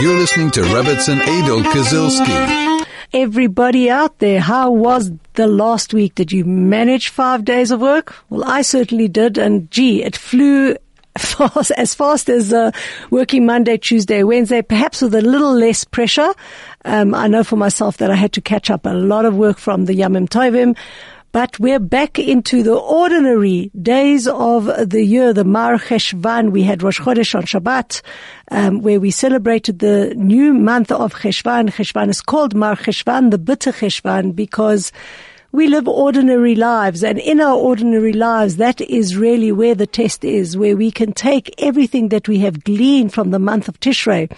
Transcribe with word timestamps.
You're 0.00 0.16
listening 0.16 0.52
to 0.52 0.60
Rebbitzin 0.60 1.20
Adel 1.20 1.62
Kazilski. 1.72 2.86
Everybody 3.12 3.90
out 3.90 4.18
there, 4.20 4.38
how 4.38 4.70
was 4.70 5.10
the 5.34 5.48
last 5.48 5.92
week? 5.92 6.14
Did 6.14 6.30
you 6.30 6.44
manage 6.44 7.08
five 7.08 7.44
days 7.44 7.72
of 7.72 7.80
work? 7.80 8.14
Well, 8.30 8.44
I 8.44 8.62
certainly 8.62 9.08
did, 9.08 9.38
and 9.38 9.68
gee, 9.72 10.04
it 10.04 10.14
flew 10.14 10.76
fast, 11.18 11.72
as 11.72 11.94
fast 11.94 12.28
as 12.28 12.52
uh, 12.52 12.70
working 13.10 13.44
Monday, 13.44 13.76
Tuesday, 13.76 14.22
Wednesday, 14.22 14.62
perhaps 14.62 15.02
with 15.02 15.16
a 15.16 15.20
little 15.20 15.52
less 15.52 15.82
pressure. 15.82 16.32
Um, 16.84 17.12
I 17.12 17.26
know 17.26 17.42
for 17.42 17.56
myself 17.56 17.96
that 17.96 18.10
I 18.10 18.14
had 18.14 18.32
to 18.34 18.40
catch 18.40 18.70
up 18.70 18.86
a 18.86 18.90
lot 18.94 19.24
of 19.24 19.36
work 19.36 19.58
from 19.58 19.86
the 19.86 19.94
Yamim 19.94 20.28
Tovim. 20.28 20.76
But 21.30 21.60
we're 21.60 21.78
back 21.78 22.18
into 22.18 22.62
the 22.62 22.74
ordinary 22.74 23.70
days 23.80 24.26
of 24.26 24.64
the 24.64 25.04
year, 25.04 25.34
the 25.34 25.44
Mar 25.44 25.78
Cheshvan. 25.78 26.50
We 26.50 26.62
had 26.62 26.82
Rosh 26.82 27.00
Chodesh 27.00 27.34
on 27.34 27.42
Shabbat, 27.42 28.00
um, 28.50 28.80
where 28.80 28.98
we 28.98 29.10
celebrated 29.10 29.80
the 29.80 30.14
new 30.16 30.54
month 30.54 30.90
of 30.90 31.12
Cheshvan. 31.12 31.70
Cheshvan 31.70 32.08
is 32.08 32.22
called 32.22 32.54
Mar 32.54 32.76
Cheshvan, 32.76 33.30
the 33.30 33.36
bitter 33.36 33.72
Cheshvan, 33.72 34.34
because 34.34 34.90
we 35.50 35.66
live 35.66 35.88
ordinary 35.88 36.54
lives 36.54 37.02
and 37.02 37.18
in 37.18 37.40
our 37.40 37.56
ordinary 37.56 38.12
lives, 38.12 38.56
that 38.56 38.82
is 38.82 39.16
really 39.16 39.50
where 39.50 39.74
the 39.74 39.86
test 39.86 40.22
is, 40.22 40.58
where 40.58 40.76
we 40.76 40.90
can 40.90 41.12
take 41.12 41.54
everything 41.56 42.10
that 42.10 42.28
we 42.28 42.38
have 42.40 42.64
gleaned 42.64 43.14
from 43.14 43.30
the 43.30 43.38
month 43.38 43.66
of 43.66 43.80
Tishrei, 43.80 44.30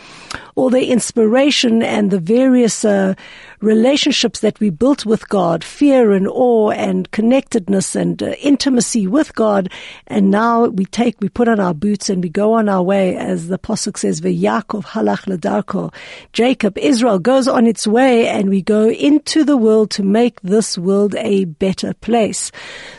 all 0.55 0.71
the 0.71 0.87
inspiration 0.87 1.83
and 1.83 2.13
the 2.13 2.21
various 2.21 2.85
uh, 2.85 3.15
relationships 3.61 4.41
that 4.41 4.59
we 4.61 4.71
built 4.71 5.05
with 5.05 5.29
God, 5.29 5.63
fear 5.63 6.13
and 6.13 6.27
awe 6.29 6.71
and 6.71 7.11
connectedness 7.11 7.95
and 7.95 8.23
uh, 8.23 8.33
intimacy 8.41 9.07
with 9.07 9.35
God. 9.35 9.71
And 10.07 10.31
now 10.31 10.67
we 10.67 10.87
take, 10.87 11.21
we 11.21 11.29
put 11.29 11.49
on 11.49 11.61
our 11.61 11.75
boots 11.75 12.09
and 12.09 12.23
we 12.23 12.29
go 12.29 12.55
on 12.55 12.69
our 12.69 12.83
way, 12.83 13.17
as 13.17 13.49
the 13.49 13.59
Pasuk 13.59 13.99
says, 13.99 14.21
Yaakov 14.21 14.85
halach 14.85 15.27
ledarko. 15.27 15.93
Jacob, 16.33 16.79
Israel 16.79 17.19
goes 17.19 17.49
on 17.49 17.67
its 17.67 17.87
way 17.87 18.29
and 18.29 18.49
we 18.49 18.63
go 18.63 18.89
into 18.89 19.45
the 19.45 19.57
world 19.57 19.91
to 19.91 20.03
make 20.03 20.41
this 20.41 20.79
world 20.79 21.15
a 21.17 21.45
better 21.45 21.95
place. 21.95 22.51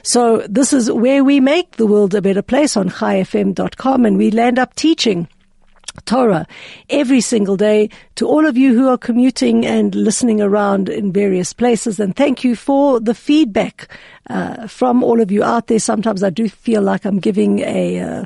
So 0.03 0.45
this 0.47 0.73
is 0.73 0.91
where 0.91 1.23
we 1.23 1.39
make 1.39 1.77
the 1.77 1.88
world 1.88 2.14
a 2.16 2.21
better 2.21 2.41
place 2.41 2.77
on 2.77 2.89
chaifm.com 2.89 4.05
and 4.05 4.17
we 4.17 4.31
land 4.31 4.59
up 4.59 4.75
teaching 4.75 5.27
Torah 6.06 6.47
every 6.89 7.22
single 7.22 7.58
day 7.58 7.89
to 8.16 8.28
all 8.28 8.45
of 8.45 8.58
you 8.58 8.73
who 8.73 8.88
are 8.88 8.97
commuting 8.97 9.66
and 9.66 9.94
listening 9.94 10.42
around 10.42 10.89
in 10.89 11.11
various 11.11 11.53
places. 11.53 12.00
And 12.00 12.16
thank 12.16 12.44
you 12.44 12.56
for 12.56 13.00
the 13.00 13.14
feedback 13.14 13.88
uh, 14.30 14.67
from 14.67 15.03
all 15.03 15.22
of 15.22 15.31
you 15.31 15.44
out 15.44 15.67
there. 15.67 15.80
Sometimes 15.80 16.23
I 16.23 16.30
do 16.30 16.50
feel 16.50 16.81
like 16.81 17.06
I'm 17.06 17.20
giving 17.20 17.59
a 17.59 18.00
uh, 18.00 18.25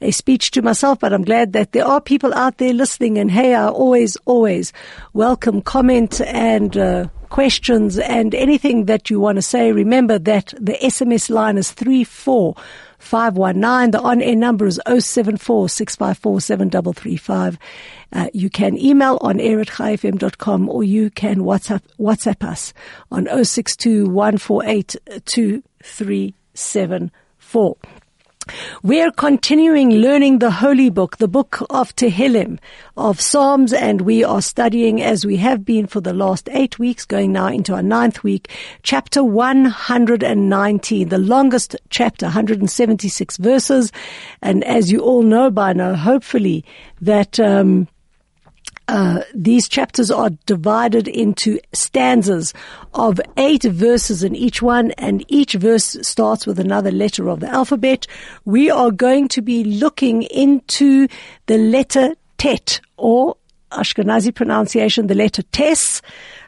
a 0.00 0.10
speech 0.12 0.52
to 0.52 0.62
myself, 0.62 1.00
but 1.00 1.12
I'm 1.12 1.24
glad 1.24 1.52
that 1.54 1.72
there 1.72 1.84
are 1.84 2.00
people 2.00 2.32
out 2.34 2.58
there 2.58 2.72
listening. 2.72 3.18
And 3.18 3.30
hey, 3.30 3.54
I 3.54 3.68
always, 3.68 4.16
always 4.26 4.72
welcome 5.12 5.60
comment 5.60 6.20
and 6.20 6.76
uh, 6.76 7.08
questions 7.30 7.98
and 7.98 8.34
anything 8.34 8.84
that 8.84 9.10
you 9.10 9.20
want 9.20 9.36
to 9.36 9.42
say. 9.42 9.72
Remember 9.72 10.18
that 10.18 10.54
the 10.60 10.74
SMS 10.74 11.30
line 11.30 11.58
is 11.58 11.72
three 11.72 12.04
four. 12.04 12.54
519. 12.98 13.92
The 13.92 14.00
on-air 14.00 14.36
number 14.36 14.66
is 14.66 14.78
074 14.86 15.68
uh, 18.12 18.28
you 18.32 18.50
can 18.50 18.78
email 18.78 19.18
on 19.20 19.40
air 19.40 19.60
at 19.60 19.68
chaifm.com 19.68 20.68
or 20.68 20.82
you 20.82 21.10
can 21.10 21.38
WhatsApp, 21.38 21.82
WhatsApp 21.98 22.44
us 22.44 22.74
on 23.10 23.26
062 23.26 24.06
148 24.06 24.96
2374. 25.24 27.76
We're 28.82 29.10
continuing 29.10 29.90
learning 29.90 30.38
the 30.38 30.50
Holy 30.50 30.90
Book, 30.90 31.18
the 31.18 31.28
book 31.28 31.60
of 31.70 31.94
Tehillim, 31.96 32.58
of 32.96 33.20
Psalms, 33.20 33.72
and 33.72 34.02
we 34.02 34.24
are 34.24 34.42
studying 34.42 35.02
as 35.02 35.24
we 35.26 35.36
have 35.36 35.64
been 35.64 35.86
for 35.86 36.00
the 36.00 36.12
last 36.12 36.48
eight 36.52 36.78
weeks, 36.78 37.04
going 37.04 37.32
now 37.32 37.48
into 37.48 37.74
our 37.74 37.82
ninth 37.82 38.22
week, 38.22 38.50
chapter 38.82 39.22
119, 39.22 41.08
the 41.08 41.18
longest 41.18 41.76
chapter, 41.90 42.26
176 42.26 43.36
verses. 43.36 43.92
And 44.42 44.64
as 44.64 44.90
you 44.90 45.00
all 45.00 45.22
know 45.22 45.50
by 45.50 45.72
now, 45.72 45.94
hopefully, 45.94 46.64
that, 47.00 47.38
um, 47.40 47.88
uh, 48.88 49.22
these 49.34 49.68
chapters 49.68 50.10
are 50.10 50.30
divided 50.46 51.06
into 51.06 51.60
stanzas 51.74 52.54
of 52.94 53.20
eight 53.36 53.62
verses 53.62 54.22
in 54.22 54.34
each 54.34 54.62
one, 54.62 54.92
and 54.92 55.24
each 55.28 55.52
verse 55.52 55.96
starts 56.00 56.46
with 56.46 56.58
another 56.58 56.90
letter 56.90 57.28
of 57.28 57.40
the 57.40 57.48
alphabet. 57.48 58.06
We 58.46 58.70
are 58.70 58.90
going 58.90 59.28
to 59.28 59.42
be 59.42 59.62
looking 59.62 60.22
into 60.22 61.06
the 61.46 61.58
letter 61.58 62.14
Tet, 62.38 62.80
or 62.96 63.36
Ashkenazi 63.72 64.34
pronunciation, 64.34 65.06
the 65.06 65.14
letter 65.14 65.42
Tes. 65.42 66.00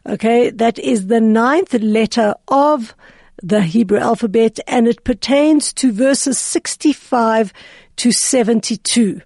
Okay, 0.06 0.48
that 0.50 0.78
is 0.78 1.08
the 1.08 1.20
ninth 1.20 1.74
letter 1.74 2.34
of 2.48 2.94
the 3.42 3.60
Hebrew 3.60 3.98
alphabet, 3.98 4.58
and 4.66 4.88
it 4.88 5.04
pertains 5.04 5.74
to 5.74 5.92
verses 5.92 6.38
65 6.38 7.52
to 7.96 8.12
72. 8.12 9.20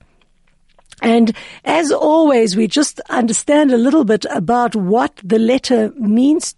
And 1.04 1.36
as 1.64 1.92
always, 1.92 2.56
we 2.56 2.66
just 2.66 2.98
understand 3.10 3.70
a 3.70 3.76
little 3.76 4.04
bit 4.04 4.24
about 4.30 4.74
what 4.74 5.20
the 5.22 5.38
letter 5.38 5.92
means 5.98 6.54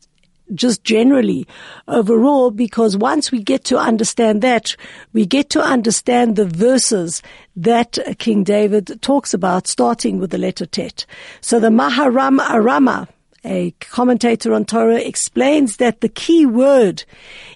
just 0.55 0.85
generally 0.85 1.45
overall, 1.89 2.53
because 2.53 2.97
once 2.97 3.33
we 3.33 3.43
get 3.43 3.65
to 3.65 3.77
understand 3.77 4.43
that, 4.43 4.77
we 5.13 5.27
get 5.27 5.51
to 5.51 5.61
understand 5.61 6.37
the 6.37 6.47
verses 6.47 7.21
that 7.57 7.99
King 8.19 8.45
David 8.45 9.03
talks 9.03 9.35
about, 9.35 9.67
starting 9.67 10.21
with 10.21 10.31
the 10.31 10.39
letter 10.39 10.65
Tet. 10.65 11.05
So 11.41 11.59
the 11.59 11.71
Maharam 11.71 12.39
Arama, 12.39 13.09
a 13.45 13.73
commentator 13.81 14.55
on 14.55 14.65
Torah, 14.65 15.01
explains 15.01 15.79
that 15.79 16.01
the 16.01 16.09
key 16.09 16.47
word 16.47 17.03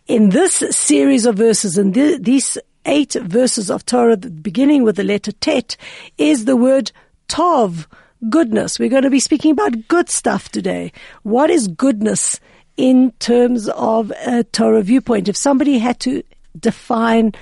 in 0.08 0.30
this 0.30 0.56
series 0.70 1.26
of 1.26 1.36
verses, 1.36 1.78
and 1.78 1.94
these 1.94 2.58
eight 2.86 3.12
verses 3.14 3.70
of 3.70 3.86
Torah, 3.86 4.16
beginning 4.16 4.82
with 4.82 4.96
the 4.96 5.04
letter 5.04 5.32
Tet, 5.32 5.76
is 6.18 6.44
the 6.44 6.56
word 6.56 6.92
Tov, 7.28 7.86
goodness. 8.28 8.78
We're 8.78 8.88
going 8.88 9.04
to 9.04 9.10
be 9.10 9.20
speaking 9.20 9.52
about 9.52 9.88
good 9.88 10.08
stuff 10.08 10.48
today. 10.48 10.92
What 11.22 11.50
is 11.50 11.68
goodness 11.68 12.40
in 12.76 13.12
terms 13.18 13.68
of 13.68 14.12
a 14.26 14.44
Torah 14.44 14.82
viewpoint? 14.82 15.28
If 15.28 15.36
somebody 15.36 15.78
had 15.78 16.00
to 16.00 16.22
define 16.58 17.32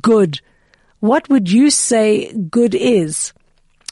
good, 0.00 0.40
what 1.00 1.28
would 1.28 1.50
you 1.50 1.70
say 1.70 2.32
good 2.32 2.74
is? 2.74 3.32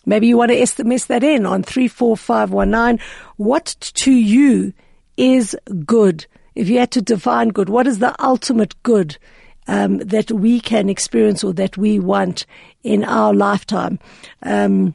Maybe 0.07 0.27
you 0.27 0.39
want 0.39 0.51
to 0.51 0.57
SMS 0.57 1.07
that 1.09 1.23
in 1.23 1.45
on 1.45 1.63
34519. 1.63 2.99
What 3.37 3.77
to 3.81 4.13
you 4.13 4.73
is 5.17 5.57
good? 5.85 6.27
If 6.55 6.69
you 6.69 6.79
had 6.79 6.91
to 6.93 7.03
define 7.03 7.51
good, 7.51 7.69
what 7.69 7.87
is 7.87 7.99
the 7.99 8.15
ultimate 8.23 8.83
good? 8.83 9.19
Um, 9.69 9.99
that 9.99 10.33
we 10.33 10.59
can 10.59 10.89
experience 10.89 11.45
or 11.45 11.53
that 11.53 11.77
we 11.77 12.01
want 12.01 12.47
in 12.83 13.05
our 13.05 13.33
lifetime. 13.33 13.99
Um, 14.43 14.95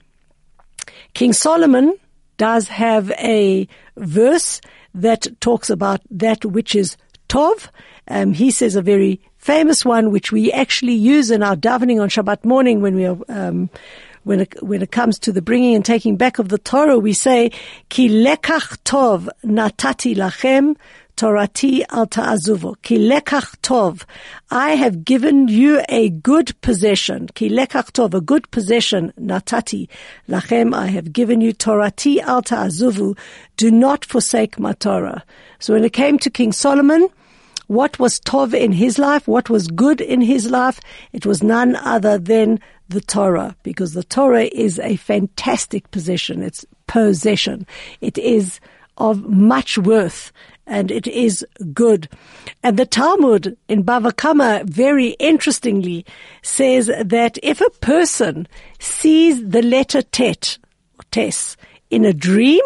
King 1.13 1.31
Solomon 1.31 1.95
does 2.37 2.67
have 2.67 3.11
a 3.11 3.67
verse 3.95 4.59
that 4.95 5.27
talks 5.39 5.69
about 5.69 6.01
that 6.09 6.43
which 6.43 6.75
is 6.75 6.97
Tov. 7.29 7.69
Um, 8.07 8.33
he 8.33 8.51
says 8.51 8.75
a 8.75 8.81
very 8.81 9.21
famous 9.37 9.85
one, 9.85 10.11
which 10.11 10.31
we 10.31 10.51
actually 10.51 10.93
use 10.93 11.31
in 11.31 11.43
our 11.43 11.55
davening 11.55 12.01
on 12.01 12.09
Shabbat 12.09 12.43
morning 12.43 12.81
when 12.81 12.95
we 12.95 13.05
are, 13.05 13.17
um, 13.29 13.69
when 14.23 14.41
it, 14.41 14.61
when 14.63 14.81
it 14.81 14.91
comes 14.91 15.19
to 15.19 15.31
the 15.31 15.41
bringing 15.41 15.75
and 15.75 15.85
taking 15.85 16.17
back 16.17 16.39
of 16.39 16.49
the 16.49 16.57
Torah, 16.57 16.97
we 16.97 17.13
say, 17.13 17.51
Ki 17.89 18.09
lekach 18.09 18.77
tov 18.83 19.29
natati 19.43 20.15
lachem 20.15 20.75
Torati 21.15 21.83
al 21.89 22.07
ta'azuvo. 22.07 22.81
Ki 22.81 22.97
lekach 22.97 23.55
tov. 23.61 24.03
I 24.49 24.71
have 24.71 25.05
given 25.05 25.47
you 25.47 25.81
a 25.89 26.09
good 26.09 26.59
possession. 26.61 27.27
Ki 27.35 27.49
lekach 27.49 27.91
tov, 27.91 28.13
a 28.13 28.21
good 28.21 28.49
possession. 28.51 29.13
Natati 29.19 29.87
lachem. 30.27 30.73
I 30.73 30.87
have 30.87 31.13
given 31.13 31.41
you 31.41 31.53
Torati 31.53 32.19
al 32.19 32.41
ta'azuvu. 32.41 33.17
Do 33.57 33.71
not 33.71 34.05
forsake 34.05 34.59
my 34.59 34.73
Torah. 34.73 35.23
So 35.59 35.73
when 35.73 35.83
it 35.83 35.93
came 35.93 36.17
to 36.19 36.29
King 36.29 36.51
Solomon, 36.51 37.07
what 37.67 37.99
was 37.99 38.19
tov 38.19 38.53
in 38.53 38.71
his 38.71 38.99
life? 38.99 39.27
What 39.27 39.49
was 39.49 39.67
good 39.67 40.01
in 40.01 40.21
his 40.21 40.49
life? 40.49 40.79
It 41.13 41.25
was 41.25 41.41
none 41.41 41.75
other 41.77 42.17
than 42.17 42.59
the 42.89 43.01
Torah, 43.01 43.55
because 43.63 43.93
the 43.93 44.03
Torah 44.03 44.43
is 44.45 44.79
a 44.79 44.97
fantastic 44.97 45.89
possession. 45.91 46.43
It's 46.43 46.65
possession. 46.87 47.65
It 48.01 48.17
is 48.17 48.59
of 48.97 49.23
much 49.27 49.77
worth 49.77 50.31
and 50.65 50.91
it 50.91 51.07
is 51.07 51.45
good. 51.73 52.07
And 52.61 52.77
the 52.77 52.85
Talmud 52.85 53.57
in 53.67 53.83
Bava 53.83 54.15
Kama 54.15 54.63
very 54.65 55.09
interestingly 55.19 56.05
says 56.41 56.89
that 57.03 57.37
if 57.43 57.61
a 57.61 57.69
person 57.81 58.47
sees 58.79 59.47
the 59.47 59.61
letter 59.61 60.01
tet, 60.01 60.57
or 60.97 61.03
tes, 61.11 61.57
in 61.89 62.05
a 62.05 62.13
dream, 62.13 62.63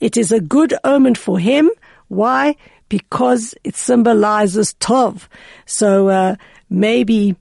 it 0.00 0.16
is 0.16 0.32
a 0.32 0.40
good 0.40 0.74
omen 0.84 1.14
for 1.14 1.38
him. 1.38 1.70
Why? 2.08 2.56
Because 2.88 3.54
it 3.64 3.76
symbolizes 3.76 4.74
Tov. 4.74 5.28
So, 5.66 6.08
uh, 6.08 6.36
maybe 6.68 7.36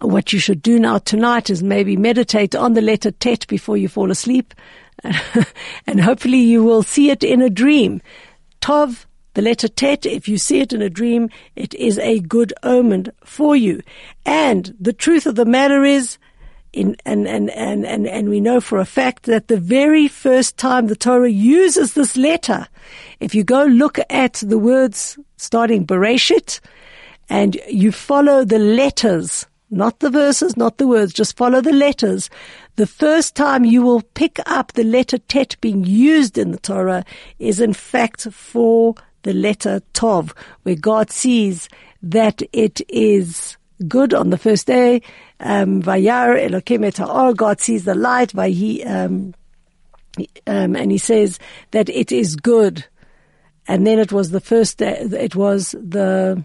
what 0.00 0.32
you 0.32 0.38
should 0.38 0.62
do 0.62 0.78
now 0.78 0.98
tonight 0.98 1.48
is 1.48 1.62
maybe 1.62 1.96
meditate 1.96 2.54
on 2.54 2.74
the 2.74 2.82
letter 2.82 3.10
Tet 3.12 3.46
before 3.46 3.76
you 3.76 3.88
fall 3.88 4.10
asleep. 4.10 4.54
and 5.86 6.00
hopefully 6.00 6.38
you 6.38 6.62
will 6.62 6.82
see 6.82 7.10
it 7.10 7.24
in 7.24 7.40
a 7.40 7.50
dream. 7.50 8.02
Tov, 8.62 9.06
the 9.34 9.42
letter 9.42 9.68
Tet, 9.68 10.06
if 10.06 10.28
you 10.28 10.38
see 10.38 10.60
it 10.60 10.72
in 10.72 10.80
a 10.80 10.88
dream, 10.88 11.28
it 11.56 11.74
is 11.74 11.98
a 11.98 12.20
good 12.20 12.54
omen 12.62 13.12
for 13.24 13.56
you. 13.56 13.82
And 14.24 14.74
the 14.78 14.92
truth 14.92 15.26
of 15.26 15.34
the 15.34 15.44
matter 15.44 15.84
is, 15.84 16.16
in, 16.72 16.96
and, 17.04 17.26
and, 17.26 17.50
and, 17.50 17.84
and, 17.84 18.06
and 18.06 18.28
we 18.28 18.40
know 18.40 18.60
for 18.60 18.78
a 18.78 18.84
fact 18.84 19.24
that 19.24 19.48
the 19.48 19.58
very 19.58 20.06
first 20.08 20.56
time 20.56 20.86
the 20.86 20.96
Torah 20.96 21.28
uses 21.30 21.92
this 21.94 22.16
letter, 22.16 22.68
if 23.20 23.34
you 23.34 23.42
go 23.42 23.64
look 23.64 23.98
at 24.08 24.34
the 24.34 24.58
words 24.58 25.18
starting 25.36 25.84
Bereshit, 25.84 26.60
and 27.28 27.58
you 27.68 27.90
follow 27.90 28.44
the 28.44 28.58
letters, 28.58 29.46
not 29.70 30.00
the 30.00 30.10
verses, 30.10 30.56
not 30.56 30.78
the 30.78 30.86
words, 30.86 31.12
just 31.12 31.36
follow 31.36 31.60
the 31.60 31.72
letters, 31.72 32.30
the 32.76 32.86
first 32.86 33.34
time 33.34 33.64
you 33.64 33.82
will 33.82 34.02
pick 34.14 34.38
up 34.46 34.72
the 34.72 34.84
letter 34.84 35.18
Tet 35.18 35.56
being 35.60 35.84
used 35.84 36.38
in 36.38 36.52
the 36.52 36.58
Torah 36.58 37.04
is 37.38 37.60
in 37.60 37.74
fact 37.74 38.30
for 38.32 38.94
the 39.22 39.32
letter 39.32 39.82
Tov, 39.94 40.32
where 40.62 40.74
God 40.74 41.10
sees 41.10 41.68
that 42.02 42.42
it 42.52 42.80
is 42.88 43.56
good 43.86 44.14
on 44.14 44.30
the 44.30 44.38
first 44.38 44.66
day. 44.66 45.02
Um, 45.40 45.82
Vayar 45.82 46.40
Elokim 46.40 46.84
et 46.84 47.36
God 47.36 47.60
sees 47.60 47.84
the 47.84 47.94
light, 47.94 48.32
Vayi, 48.32 48.86
um, 48.86 49.34
um, 50.46 50.76
and 50.76 50.90
he 50.90 50.98
says 50.98 51.38
that 51.72 51.88
it 51.88 52.12
is 52.12 52.36
good. 52.36 52.84
And 53.68 53.86
then 53.86 53.98
it 53.98 54.12
was 54.12 54.30
the 54.30 54.40
first 54.40 54.78
day, 54.78 54.98
it 54.98 55.36
was 55.36 55.72
the, 55.72 56.44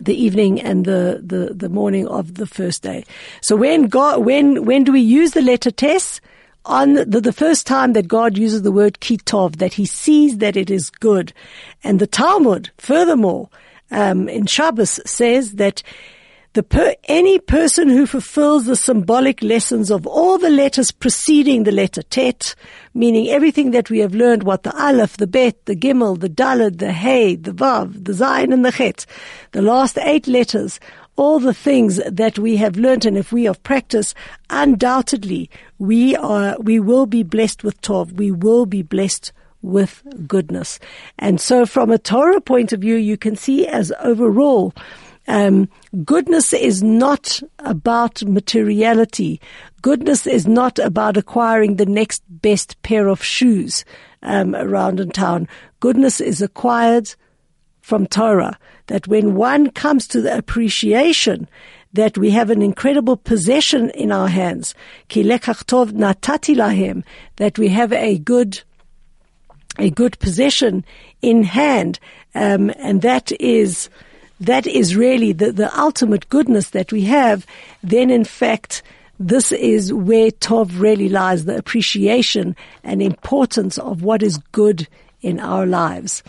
the 0.00 0.14
evening 0.14 0.60
and 0.60 0.84
the, 0.84 1.20
the, 1.22 1.54
the 1.54 1.68
morning 1.68 2.06
of 2.08 2.34
the 2.34 2.46
first 2.46 2.82
day. 2.82 3.04
So 3.40 3.56
when 3.56 3.88
God, 3.88 4.24
when, 4.24 4.64
when 4.64 4.84
do 4.84 4.92
we 4.92 5.00
use 5.00 5.32
the 5.32 5.42
letter 5.42 5.70
Tes? 5.70 6.20
On 6.66 6.94
the, 6.94 7.20
the 7.20 7.30
first 7.30 7.66
time 7.66 7.92
that 7.92 8.08
God 8.08 8.38
uses 8.38 8.62
the 8.62 8.72
word 8.72 8.98
kitov, 9.00 9.56
that 9.56 9.74
he 9.74 9.84
sees 9.84 10.38
that 10.38 10.56
it 10.56 10.70
is 10.70 10.88
good. 10.88 11.34
And 11.82 11.98
the 11.98 12.06
Talmud, 12.06 12.70
furthermore, 12.78 13.50
um, 13.90 14.30
in 14.30 14.46
Shabbos 14.46 14.98
says 15.04 15.56
that 15.56 15.82
the 16.54 16.62
per, 16.62 16.94
any 17.04 17.40
person 17.40 17.88
who 17.88 18.06
fulfills 18.06 18.66
the 18.66 18.76
symbolic 18.76 19.42
lessons 19.42 19.90
of 19.90 20.06
all 20.06 20.38
the 20.38 20.50
letters 20.50 20.92
preceding 20.92 21.64
the 21.64 21.72
letter 21.72 22.02
Tet, 22.02 22.54
meaning 22.94 23.28
everything 23.28 23.72
that 23.72 23.90
we 23.90 23.98
have 23.98 24.14
learned, 24.14 24.44
what 24.44 24.62
the 24.62 24.72
Aleph, 24.80 25.16
the 25.16 25.26
Bet, 25.26 25.66
the 25.66 25.74
Gimel, 25.74 26.18
the 26.18 26.28
Dalad, 26.28 26.78
the 26.78 26.92
Hey, 26.92 27.34
the 27.34 27.50
Vav, 27.50 28.04
the 28.04 28.12
Zayin, 28.12 28.52
and 28.52 28.64
the 28.64 28.70
Chet, 28.70 29.04
the 29.50 29.62
last 29.62 29.98
eight 29.98 30.28
letters, 30.28 30.78
all 31.16 31.40
the 31.40 31.54
things 31.54 32.00
that 32.06 32.38
we 32.38 32.56
have 32.56 32.76
learned, 32.76 33.04
and 33.04 33.18
if 33.18 33.32
we 33.32 33.44
have 33.44 33.62
practiced, 33.64 34.14
undoubtedly 34.48 35.50
we 35.78 36.14
are, 36.14 36.56
we 36.60 36.78
will 36.78 37.06
be 37.06 37.24
blessed 37.24 37.64
with 37.64 37.80
Tov. 37.82 38.12
We 38.12 38.30
will 38.30 38.64
be 38.64 38.82
blessed 38.82 39.32
with 39.62 40.02
goodness. 40.28 40.78
And 41.18 41.40
so 41.40 41.66
from 41.66 41.90
a 41.90 41.98
Torah 41.98 42.40
point 42.40 42.72
of 42.72 42.80
view, 42.80 42.96
you 42.96 43.16
can 43.16 43.34
see 43.34 43.66
as 43.66 43.92
overall, 44.00 44.72
um, 45.26 45.68
goodness 46.04 46.52
is 46.52 46.82
not 46.82 47.40
about 47.60 48.22
materiality. 48.24 49.40
Goodness 49.82 50.26
is 50.26 50.46
not 50.46 50.78
about 50.78 51.16
acquiring 51.16 51.76
the 51.76 51.86
next 51.86 52.22
best 52.28 52.80
pair 52.82 53.08
of 53.08 53.22
shoes 53.22 53.84
um, 54.22 54.54
around 54.54 55.00
in 55.00 55.10
town. 55.10 55.48
Goodness 55.80 56.20
is 56.20 56.42
acquired 56.42 57.14
from 57.80 58.06
Torah. 58.06 58.58
That 58.86 59.08
when 59.08 59.34
one 59.34 59.70
comes 59.70 60.06
to 60.08 60.20
the 60.20 60.36
appreciation 60.36 61.48
that 61.94 62.18
we 62.18 62.30
have 62.30 62.50
an 62.50 62.60
incredible 62.60 63.16
possession 63.16 63.90
in 63.90 64.10
our 64.12 64.28
hands, 64.28 64.74
that 67.36 67.58
we 67.58 67.68
have 67.68 67.92
a 67.92 68.18
good 68.18 68.62
a 69.78 69.90
good 69.90 70.16
possession 70.20 70.84
in 71.20 71.42
hand, 71.42 71.98
um, 72.36 72.70
and 72.76 73.02
that 73.02 73.32
is 73.40 73.88
that 74.40 74.66
is 74.66 74.96
really 74.96 75.32
the, 75.32 75.52
the 75.52 75.78
ultimate 75.78 76.28
goodness 76.28 76.70
that 76.70 76.92
we 76.92 77.02
have, 77.02 77.46
then 77.82 78.10
in 78.10 78.24
fact, 78.24 78.82
this 79.18 79.52
is 79.52 79.92
where 79.92 80.30
Tov 80.30 80.80
really 80.80 81.08
lies, 81.08 81.44
the 81.44 81.56
appreciation 81.56 82.56
and 82.82 83.00
importance 83.00 83.78
of 83.78 84.02
what 84.02 84.22
is 84.22 84.38
good 84.52 84.88
in 85.22 85.38
our 85.38 85.66
lives. 85.66 86.22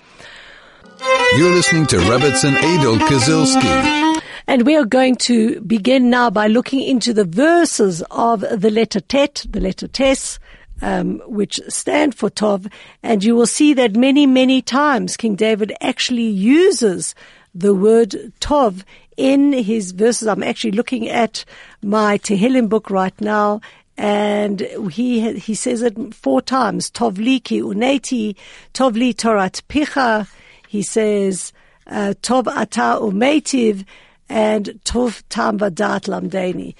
You're 1.37 1.51
listening 1.51 1.87
to 1.87 1.97
Rebbitzin 1.97 2.55
Adel 2.57 2.97
Kazilski. 3.07 4.21
And 4.47 4.65
we 4.65 4.75
are 4.75 4.85
going 4.85 5.15
to 5.17 5.59
begin 5.61 6.09
now 6.09 6.29
by 6.29 6.47
looking 6.47 6.81
into 6.81 7.13
the 7.13 7.25
verses 7.25 8.03
of 8.11 8.41
the 8.41 8.69
letter 8.69 8.99
Tet, 8.99 9.45
the 9.49 9.59
letter 9.59 9.87
Tes, 9.87 10.39
um, 10.81 11.19
which 11.25 11.59
stand 11.67 12.15
for 12.15 12.29
Tov, 12.29 12.71
and 13.01 13.23
you 13.23 13.35
will 13.35 13.47
see 13.47 13.73
that 13.73 13.95
many, 13.95 14.27
many 14.27 14.61
times 14.61 15.17
King 15.17 15.35
David 15.35 15.73
actually 15.81 16.27
uses 16.27 17.15
the 17.55 17.73
word 17.73 18.33
Tov 18.41 18.83
in 19.15 19.53
his 19.53 19.93
verses. 19.93 20.27
I'm 20.27 20.43
actually 20.43 20.71
looking 20.71 21.09
at 21.09 21.45
my 21.81 22.17
Tehillim 22.17 22.67
book 22.67 22.89
right 22.89 23.19
now, 23.21 23.61
and 23.97 24.59
he 24.91 25.39
he 25.39 25.55
says 25.55 25.81
it 25.81 26.13
four 26.13 26.41
times. 26.41 26.91
Tovli 26.91 27.41
ki 27.43 27.61
uneti, 27.61 28.35
Tovli 28.73 29.15
torat 29.15 29.61
picha. 29.69 30.29
He 30.67 30.83
says 30.83 31.53
uh, 31.87 32.13
Tov 32.21 32.47
ata 32.47 32.99
umetiv, 33.01 33.85
and 34.27 34.65
Tov 34.83 35.23
tam 35.29 35.59
vadat 35.59 36.07
lamdeni. 36.09 36.75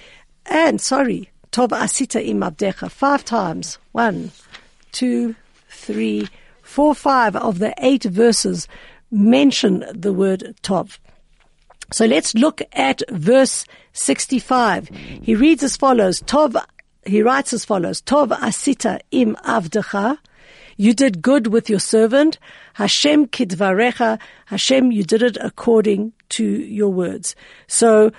And 0.46 0.82
sorry, 0.82 1.30
Tov 1.54 1.70
asita 1.70 2.24
im 2.24 2.42
abdecha. 2.42 2.92
Five 2.92 3.24
times. 3.24 3.78
One, 3.94 4.32
two, 4.92 5.36
three, 5.70 6.28
four, 6.62 6.94
five 6.94 7.38
of 7.38 7.60
the 7.60 7.74
eight 7.78 8.04
verses 8.04 8.68
mention 9.16 9.86
the 9.94 10.14
word 10.14 10.56
Tov. 10.62 11.00
So 11.92 12.06
let's 12.06 12.34
look 12.36 12.62
at 12.74 13.02
verse 13.10 13.66
65. 13.94 14.90
He 14.90 15.36
reads 15.36 15.64
as 15.64 15.78
follows, 15.78 16.22
Tov, 16.22 16.62
he 17.06 17.22
writes 17.22 17.54
as 17.54 17.64
follows, 17.64 18.02
Tov 18.02 18.30
asita 18.40 19.00
im 19.12 19.36
avdecha, 19.46 20.18
you 20.78 20.94
did 20.94 21.22
good 21.22 21.48
with 21.48 21.70
your 21.70 21.80
servant, 21.80 22.38
Hashem 22.74 23.28
kidvarecha, 23.28 24.20
Hashem, 24.48 24.92
you 24.92 25.04
did 25.04 25.24
it 25.24 25.38
according 25.40 26.12
to 26.30 26.44
your 26.44 26.90
words. 26.90 27.36
So, 27.68 28.12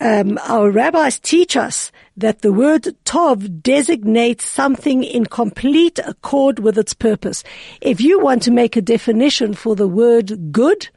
um, 0.00 0.38
our 0.46 0.70
rabbis 0.70 1.18
teach 1.18 1.56
us 1.56 1.90
that 2.16 2.40
the 2.40 2.52
word 2.52 2.84
tov 3.04 3.62
designates 3.62 4.44
something 4.44 5.04
in 5.04 5.26
complete 5.26 5.98
accord 6.00 6.58
with 6.58 6.78
its 6.78 6.94
purpose. 6.94 7.44
If 7.80 8.00
you 8.00 8.20
want 8.20 8.42
to 8.44 8.50
make 8.50 8.76
a 8.76 8.82
definition 8.82 9.54
for 9.54 9.76
the 9.76 9.88
word 9.88 10.52
good, 10.52 10.88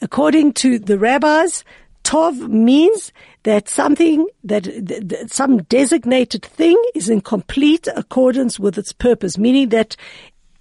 according 0.00 0.52
to 0.54 0.78
the 0.78 0.98
rabbis, 0.98 1.64
tov 2.04 2.48
means 2.48 3.12
that 3.42 3.68
something 3.68 4.26
that, 4.44 4.64
that, 4.64 5.28
some 5.32 5.62
designated 5.64 6.44
thing 6.44 6.80
is 6.94 7.08
in 7.08 7.20
complete 7.20 7.88
accordance 7.94 8.58
with 8.58 8.78
its 8.78 8.92
purpose, 8.92 9.38
meaning 9.38 9.68
that 9.70 9.96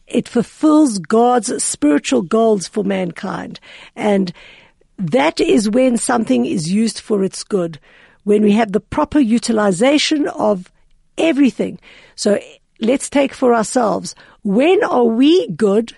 it 0.08 0.27
fulfills 0.27 1.00
God's 1.00 1.63
spiritual 1.63 2.22
goals 2.22 2.67
for 2.67 2.84
mankind. 2.84 3.60
And 3.96 4.31
that 4.98 5.40
is 5.40 5.70
when 5.70 5.98
something 5.98 6.46
is 6.46 6.72
used 6.72 7.00
for 7.00 7.24
its 7.24 7.44
good, 7.44 7.80
when 8.24 8.44
we 8.44 8.54
have 8.54 8.72
the 8.72 8.80
proper 8.80 9.20
utilization 9.20 10.28
of 10.30 10.72
everything. 11.18 11.80
So 12.16 12.40
let's 12.80 13.10
take 13.10 13.34
for 13.34 13.54
ourselves. 13.54 14.16
When 14.44 14.84
are 14.84 15.06
we 15.06 15.48
good? 15.50 15.96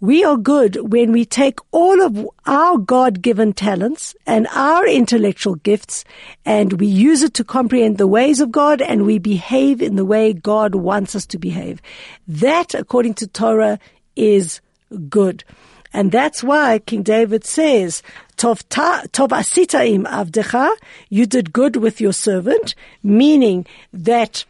We 0.00 0.24
are 0.24 0.36
good 0.36 0.90
when 0.92 1.12
we 1.12 1.24
take 1.24 1.60
all 1.70 2.02
of 2.02 2.28
our 2.44 2.76
God-given 2.76 3.52
talents 3.52 4.16
and 4.26 4.48
our 4.52 4.84
intellectual 4.84 5.54
gifts 5.54 6.04
and 6.44 6.72
we 6.80 6.88
use 6.88 7.22
it 7.22 7.34
to 7.34 7.44
comprehend 7.44 7.98
the 7.98 8.08
ways 8.08 8.40
of 8.40 8.50
God 8.50 8.82
and 8.82 9.06
we 9.06 9.18
behave 9.20 9.80
in 9.80 9.94
the 9.94 10.04
way 10.04 10.32
God 10.32 10.74
wants 10.74 11.14
us 11.14 11.24
to 11.26 11.38
behave. 11.38 11.80
That, 12.26 12.74
according 12.74 13.14
to 13.14 13.28
Torah, 13.28 13.78
is 14.16 14.60
good. 15.08 15.44
And 15.92 16.10
that's 16.10 16.42
why 16.42 16.78
King 16.80 17.02
David 17.02 17.44
says, 17.44 18.02
Tov, 18.36 18.62
ta, 18.68 19.02
tov 19.08 19.28
asita 19.28 19.86
im 19.86 20.04
avdecha, 20.04 20.74
you 21.10 21.26
did 21.26 21.52
good 21.52 21.76
with 21.76 22.00
your 22.00 22.12
servant, 22.12 22.74
meaning 23.02 23.66
that 23.92 24.44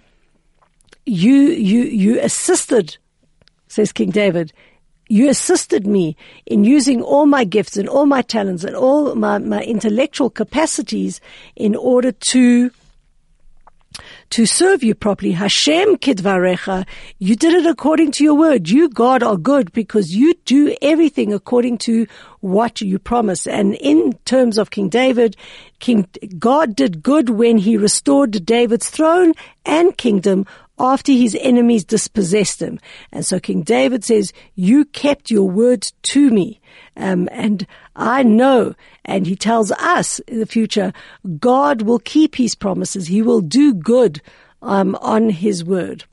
you, 1.05 1.35
you, 1.35 1.83
you 1.83 2.21
assisted, 2.21 2.97
says 3.67 3.93
King 3.93 4.11
David, 4.11 4.53
you 5.09 5.29
assisted 5.29 5.87
me 5.87 6.17
in 6.47 6.65
using 6.65 7.03
all 7.03 7.27
my 7.27 7.45
gifts 7.45 7.77
and 7.77 7.89
all 7.89 8.07
my 8.07 8.23
talents 8.23 8.65
and 8.65 8.75
all 8.75 9.15
my, 9.15 9.39
my 9.39 9.63
intellectual 9.63 10.31
capacities 10.31 11.21
in 11.57 11.77
order 11.77 12.13
to 12.13 12.71
to 14.33 14.47
serve 14.47 14.83
you 14.83 14.95
properly. 14.95 15.33
Hashem 15.33 15.97
kidvarecha, 15.99 16.87
you 17.19 17.37
did 17.37 17.53
it 17.53 17.67
according 17.67 18.13
to 18.13 18.25
your 18.25 18.35
word. 18.35 18.67
You, 18.67 18.89
God, 18.89 19.23
are 19.23 19.37
good 19.37 19.71
because 19.73 20.17
you 20.17 20.33
do 20.47 20.75
everything 20.81 21.35
according 21.35 21.77
to 21.79 22.07
what 22.41 22.81
you 22.81 22.99
promise. 22.99 23.47
And 23.47 23.75
in 23.75 24.15
terms 24.25 24.57
of 24.57 24.71
King 24.71 24.89
David, 24.89 25.37
King, 25.81 26.09
God 26.39 26.75
did 26.75 27.03
good 27.03 27.29
when 27.29 27.59
he 27.59 27.77
restored 27.77 28.47
David's 28.47 28.89
throne 28.89 29.35
and 29.67 29.97
kingdom 29.99 30.47
after 30.83 31.13
his 31.13 31.37
enemies 31.41 31.85
dispossessed 31.85 32.61
him. 32.61 32.81
And 33.13 33.25
so 33.25 33.39
King 33.39 33.63
David 33.63 34.05
says, 34.05 34.33
you 34.57 34.85
kept 34.85 35.31
your 35.31 35.49
word 35.49 35.87
to 36.03 36.31
me. 36.31 36.61
Um, 36.97 37.29
and 37.31 37.67
I 37.95 38.25
know, 38.25 38.75
and 39.05 39.27
he 39.27 39.37
tells 39.37 39.71
us 39.73 40.19
in 40.21 40.41
the 40.41 40.47
future, 40.47 40.93
God 41.39 41.83
will 41.83 42.01
keep 42.01 42.35
his 42.35 42.57
promises. 42.57 43.07
He 43.07 43.23
will 43.23 43.41
do 43.41 43.73
good 43.73 44.21
um, 44.61 44.97
on 44.97 45.31
his 45.31 45.65
word. 45.65 46.05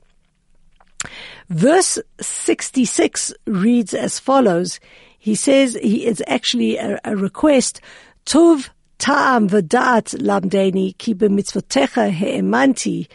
Verse 1.48 1.98
66 2.20 3.34
reads 3.46 3.92
as 3.92 4.20
follows. 4.20 4.78
He 5.18 5.34
says 5.34 5.74
he 5.82 6.06
is 6.06 6.22
actually 6.28 6.76
a, 6.76 7.00
a 7.04 7.16
request. 7.16 7.80
Tov 8.24 8.68
ta'am 8.98 9.48
v'da'at 9.48 10.14
lamdeni 10.20 10.96
ki 10.96 11.14
he'emanti. 11.14 13.08